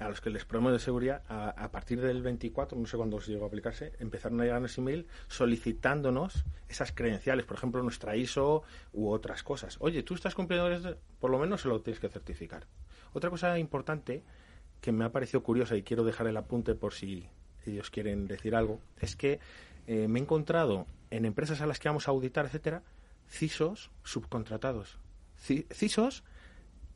[0.01, 3.33] a los que les probamos de seguridad, a, partir del 24, no sé cuándo se
[3.33, 8.63] llegó a aplicarse, empezaron a llegarnos email solicitándonos esas credenciales, por ejemplo, nuestra ISO
[8.95, 9.77] u otras cosas.
[9.79, 12.67] Oye, tú estás cumpliendo, por lo menos se lo tienes que certificar.
[13.13, 14.23] Otra cosa importante
[14.81, 17.29] que me ha parecido curiosa y quiero dejar el apunte por si
[17.67, 19.39] ellos quieren decir algo, es que
[19.87, 22.83] eh, me he encontrado en empresas a las que vamos a auditar, etcétera,
[23.29, 24.99] CISOs subcontratados.
[25.37, 26.25] CISOs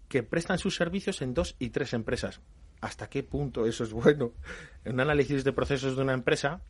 [0.08, 2.40] que prestan sus servicios en dos y tres empresas
[2.84, 4.32] hasta qué punto eso es bueno.
[4.84, 6.60] En un análisis de procesos de una empresa,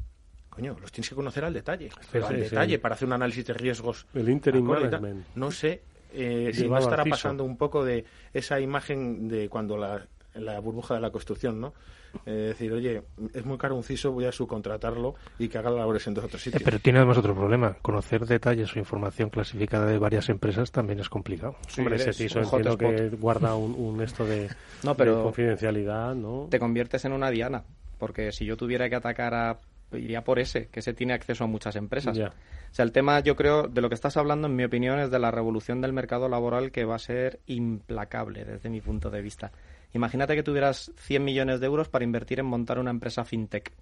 [0.49, 1.91] coño, los tienes que conocer al detalle.
[2.13, 4.07] Pero al detalle para hacer un análisis de riesgos.
[4.15, 5.27] El interim management.
[5.35, 5.83] No sé
[6.13, 10.95] eh, si no estará pasando un poco de esa imagen de cuando la la burbuja
[10.95, 11.73] de la construcción, ¿no?
[12.27, 13.03] Eh, decir, oye,
[13.33, 16.43] es muy caro un CISO, voy a subcontratarlo y que haga labores en dos otros
[16.43, 16.63] sitios.
[16.63, 17.77] pero tiene además otro problema.
[17.83, 21.57] Conocer detalles o información clasificada de varias empresas también es complicado.
[21.77, 24.49] Hombre, ese CISO entiendo que guarda un, esto de,
[24.83, 26.49] no, pero confidencialidad, ¿no?
[26.51, 27.65] Te conviertes en una diana,
[27.99, 29.59] porque si yo tuviera que atacar a
[29.97, 32.17] iría por ese, que se tiene acceso a muchas empresas.
[32.19, 32.33] O
[32.71, 35.19] sea, el tema, yo creo, de lo que estás hablando, en mi opinión, es de
[35.19, 39.53] la revolución del mercado laboral que va a ser implacable desde mi punto de vista.
[39.95, 43.73] Imagínate que tuvieras 100 millones de euros para invertir en montar una empresa fintech.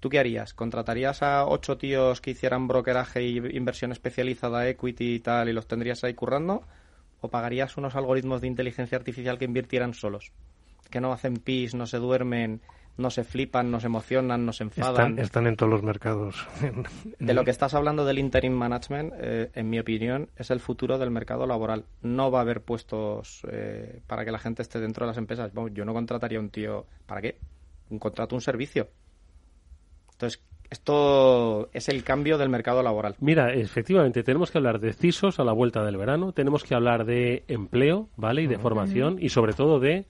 [0.00, 0.54] ¿Tú qué harías?
[0.54, 5.68] ¿Contratarías a ocho tíos que hicieran brokeraje y inversión especializada, equity y tal, y los
[5.68, 6.62] tendrías ahí currando?
[7.20, 10.32] ¿O pagarías unos algoritmos de inteligencia artificial que invirtieran solos?
[10.90, 12.62] Que no hacen pis, no se duermen,
[12.96, 15.18] no se flipan, no se emocionan, no se enfadan.
[15.18, 16.46] Están, en todos los mercados.
[17.18, 20.98] de lo que estás hablando del interim management, eh, en mi opinión, es el futuro
[20.98, 21.84] del mercado laboral.
[22.02, 25.52] No va a haber puestos eh, para que la gente esté dentro de las empresas.
[25.72, 26.86] yo no contrataría a un tío.
[27.06, 27.38] ¿Para qué?
[27.90, 28.88] Un contrato, un servicio.
[30.12, 30.40] Entonces,
[30.70, 33.16] esto es el cambio del mercado laboral.
[33.20, 37.04] Mira, efectivamente, tenemos que hablar de CISOs a la vuelta del verano, tenemos que hablar
[37.04, 38.42] de empleo, ¿vale?
[38.42, 40.06] Y de formación y sobre todo de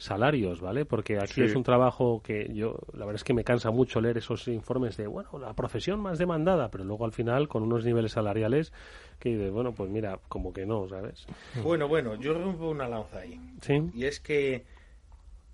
[0.00, 0.86] salarios, ¿vale?
[0.86, 4.16] Porque aquí es un trabajo que yo, la verdad es que me cansa mucho leer
[4.16, 8.12] esos informes de, bueno, la profesión más demandada, pero luego al final con unos niveles
[8.12, 8.72] salariales
[9.18, 11.26] que, bueno, pues mira, como que no, ¿sabes?
[11.62, 13.38] Bueno, bueno, yo rompo una lanza ahí.
[13.60, 13.90] Sí.
[13.94, 14.64] Y es que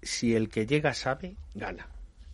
[0.01, 1.89] si el que llega sabe, gana.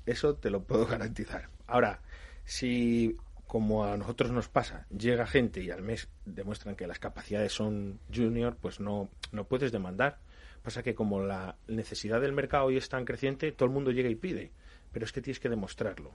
[0.05, 1.49] Eso te lo puedo garantizar.
[1.67, 2.01] Ahora,
[2.45, 3.17] si
[3.47, 8.01] como a nosotros nos pasa, llega gente y al mes demuestran que las capacidades son
[8.15, 10.19] junior, pues no, no puedes demandar
[10.63, 14.09] Pasa que como la necesidad del mercado hoy es tan creciente, todo el mundo llega
[14.09, 14.53] y pide,
[14.93, 16.13] pero es que tienes que demostrarlo.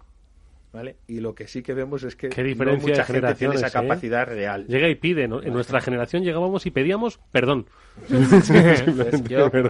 [0.74, 0.98] ¿Vale?
[1.07, 3.72] Y lo que sí que vemos es que ¿Qué diferencia mucha gente tiene esa ¿eh?
[3.72, 4.68] capacidad real.
[4.68, 5.41] Llega y pide, ¿no?
[5.41, 7.68] En nuestra generación llegábamos y pedíamos perdón.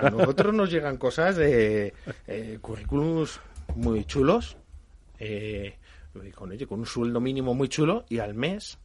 [0.02, 1.94] a nosotros nos llegan cosas de
[2.26, 3.40] eh, currículums
[3.76, 4.58] muy chulos,
[5.20, 5.78] eh,
[6.34, 8.80] con, con un sueldo mínimo muy chulo y al mes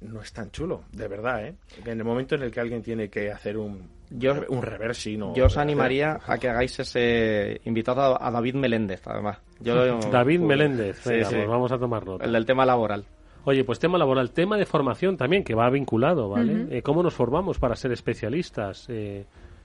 [0.00, 1.54] no es tan chulo, de verdad, ¿eh?
[1.84, 5.34] En el momento en el que alguien tiene que hacer un, yo, un reversino.
[5.34, 9.38] Yo os animaría a que hagáis ese invitado a, David Meléndez, además.
[9.60, 12.20] David Meléndez, pues vamos a tomarlo.
[12.20, 13.04] El del tema laboral.
[13.44, 16.66] Oye, pues tema laboral, tema de formación también, que va vinculado, ¿vale?
[16.70, 18.86] Eh, ¿Cómo nos formamos para ser especialistas?
[18.90, 19.24] Eh,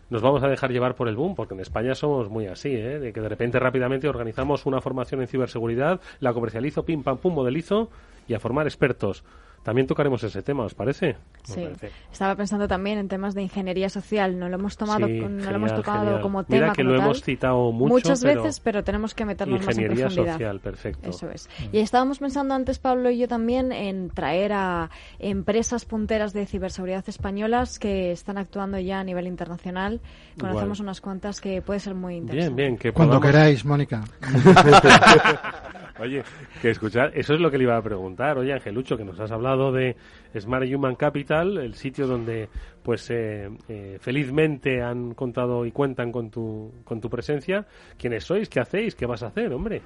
[0.10, 3.00] nos vamos a dejar llevar por el boom, porque en España somos muy así, ¿eh?
[3.00, 7.34] De que de repente rápidamente organizamos una formación en ciberseguridad, la comercializo, pim, pam, pum,
[7.34, 7.90] modelizo
[8.28, 9.24] y a formar expertos.
[9.64, 11.16] También tocaremos ese tema, ¿os parece?
[11.44, 11.66] Sí.
[12.12, 14.38] Estaba pensando también en temas de ingeniería social.
[14.38, 16.62] No lo hemos tomado, no lo hemos tocado como tema.
[16.64, 20.34] Mira que lo hemos citado mucho, muchas veces, pero tenemos que meternos más en profundidad.
[20.34, 21.10] social, perfecto.
[21.10, 21.48] Eso es.
[21.60, 21.76] Mm.
[21.78, 27.08] Y estábamos pensando antes, Pablo y yo también, en traer a empresas punteras de ciberseguridad
[27.08, 30.02] españolas que están actuando ya a nivel internacional.
[30.38, 32.62] Conocemos unas cuantas que puede ser muy interesante.
[32.62, 32.78] Bien, bien.
[32.78, 34.04] Que Cuando queráis, Mónica.
[36.00, 36.24] Oye,
[36.62, 38.38] que escuchar, eso es lo que le iba a preguntar.
[38.38, 39.96] Oye, Angelucho, que nos has hablado de
[40.38, 42.50] Smart Human Capital, el sitio donde,
[42.82, 47.68] pues, eh, eh, felizmente han contado y cuentan con tu, con tu presencia.
[47.98, 48.50] ¿Quiénes sois?
[48.50, 48.96] ¿Qué hacéis?
[48.96, 49.82] ¿Qué vas a hacer, hombre?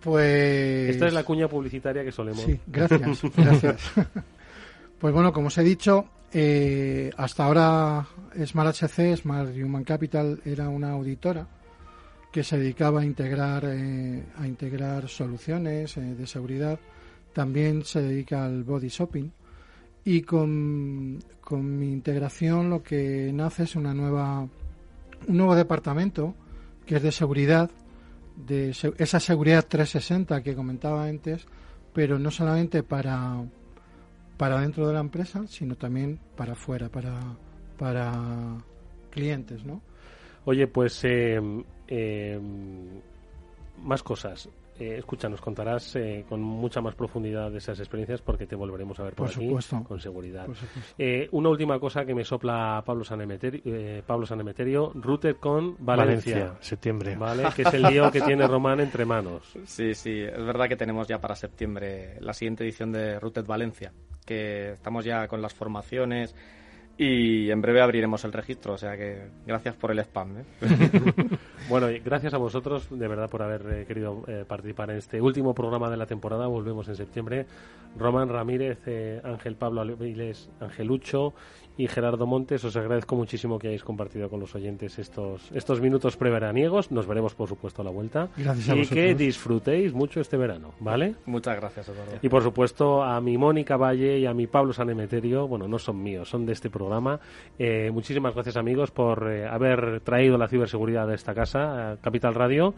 [0.00, 0.90] Pues.
[0.90, 2.42] Esta es la cuña publicitaria que solemos.
[2.42, 3.92] Sí, gracias, gracias.
[4.98, 8.04] pues bueno, como os he dicho, eh, hasta ahora
[8.44, 11.46] Smart HC, Smart Human Capital, era una auditora
[12.32, 16.78] que se dedicaba a integrar, eh, a integrar soluciones eh, de seguridad.
[17.32, 19.30] También se dedica al body shopping.
[20.04, 26.34] Y con, con, mi integración lo que nace es una nueva, un nuevo departamento
[26.86, 27.70] que es de seguridad,
[28.34, 31.46] de esa seguridad 360 que comentaba antes,
[31.92, 33.44] pero no solamente para,
[34.38, 37.20] para dentro de la empresa, sino también para afuera, para,
[37.76, 38.56] para
[39.10, 39.82] clientes, ¿no?
[40.44, 41.40] Oye, pues eh,
[41.88, 42.40] eh,
[43.82, 44.48] más cosas.
[44.80, 48.98] Eh, escucha, nos contarás eh, con mucha más profundidad de esas experiencias porque te volveremos
[48.98, 49.54] a ver por, aquí
[49.86, 50.46] con seguridad.
[50.96, 56.56] Eh, una última cosa que me sopla Pablo Sanemeterio, eh, Pablo Sanemeterio Router con Valencia,
[56.60, 57.14] septiembre.
[57.14, 57.44] ¿vale?
[57.54, 59.52] Que es el lío que tiene Román entre manos.
[59.66, 63.92] Sí, sí, es verdad que tenemos ya para septiembre la siguiente edición de Routed Valencia,
[64.24, 66.34] que estamos ya con las formaciones
[67.02, 70.36] y en breve abriremos el registro, o sea que gracias por el spam.
[70.36, 70.44] ¿eh?
[71.70, 75.54] Bueno, gracias a vosotros, de verdad, por haber eh, querido eh, participar en este último
[75.54, 76.46] programa de la temporada.
[76.46, 77.46] Volvemos en septiembre.
[77.96, 81.32] Román Ramírez, eh, Ángel Pablo Ángel Angelucho
[81.80, 82.62] y Gerardo Montes.
[82.64, 86.90] Os agradezco muchísimo que hayáis compartido con los oyentes estos, estos minutos preveraniegos.
[86.90, 88.28] Nos veremos, por supuesto, a la vuelta.
[88.36, 91.14] Gracias y que disfrutéis mucho este verano, ¿vale?
[91.24, 92.18] Muchas gracias, Eduardo.
[92.20, 96.02] Y, por supuesto, a mi Mónica Valle y a mi Pablo Sanemeterio, bueno, no son
[96.02, 97.18] míos, son de este programa.
[97.58, 102.74] Eh, muchísimas gracias, amigos, por eh, haber traído la ciberseguridad de esta casa, Capital Radio.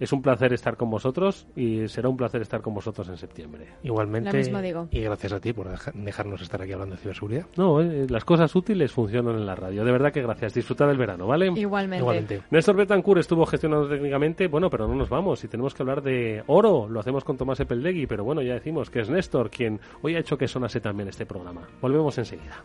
[0.00, 3.66] Es un placer estar con vosotros y será un placer estar con vosotros en septiembre.
[3.82, 4.32] Igualmente.
[4.32, 4.88] Lo mismo digo.
[4.90, 7.46] Y gracias a ti por dejarnos estar aquí hablando de ciberseguridad.
[7.56, 9.84] No, eh, las cosas útiles funcionan en la radio.
[9.84, 10.54] De verdad que gracias.
[10.54, 11.52] Disfrutar del verano, ¿vale?
[11.54, 11.98] Igualmente.
[11.98, 12.42] Igualmente.
[12.50, 14.48] Néstor Betancourt estuvo gestionando técnicamente.
[14.48, 15.40] Bueno, pero no nos vamos.
[15.40, 18.06] Si tenemos que hablar de oro, lo hacemos con Tomás Epeldegui.
[18.06, 21.26] Pero bueno, ya decimos que es Néstor quien hoy ha hecho que sonase también este
[21.26, 21.68] programa.
[21.82, 22.64] Volvemos enseguida.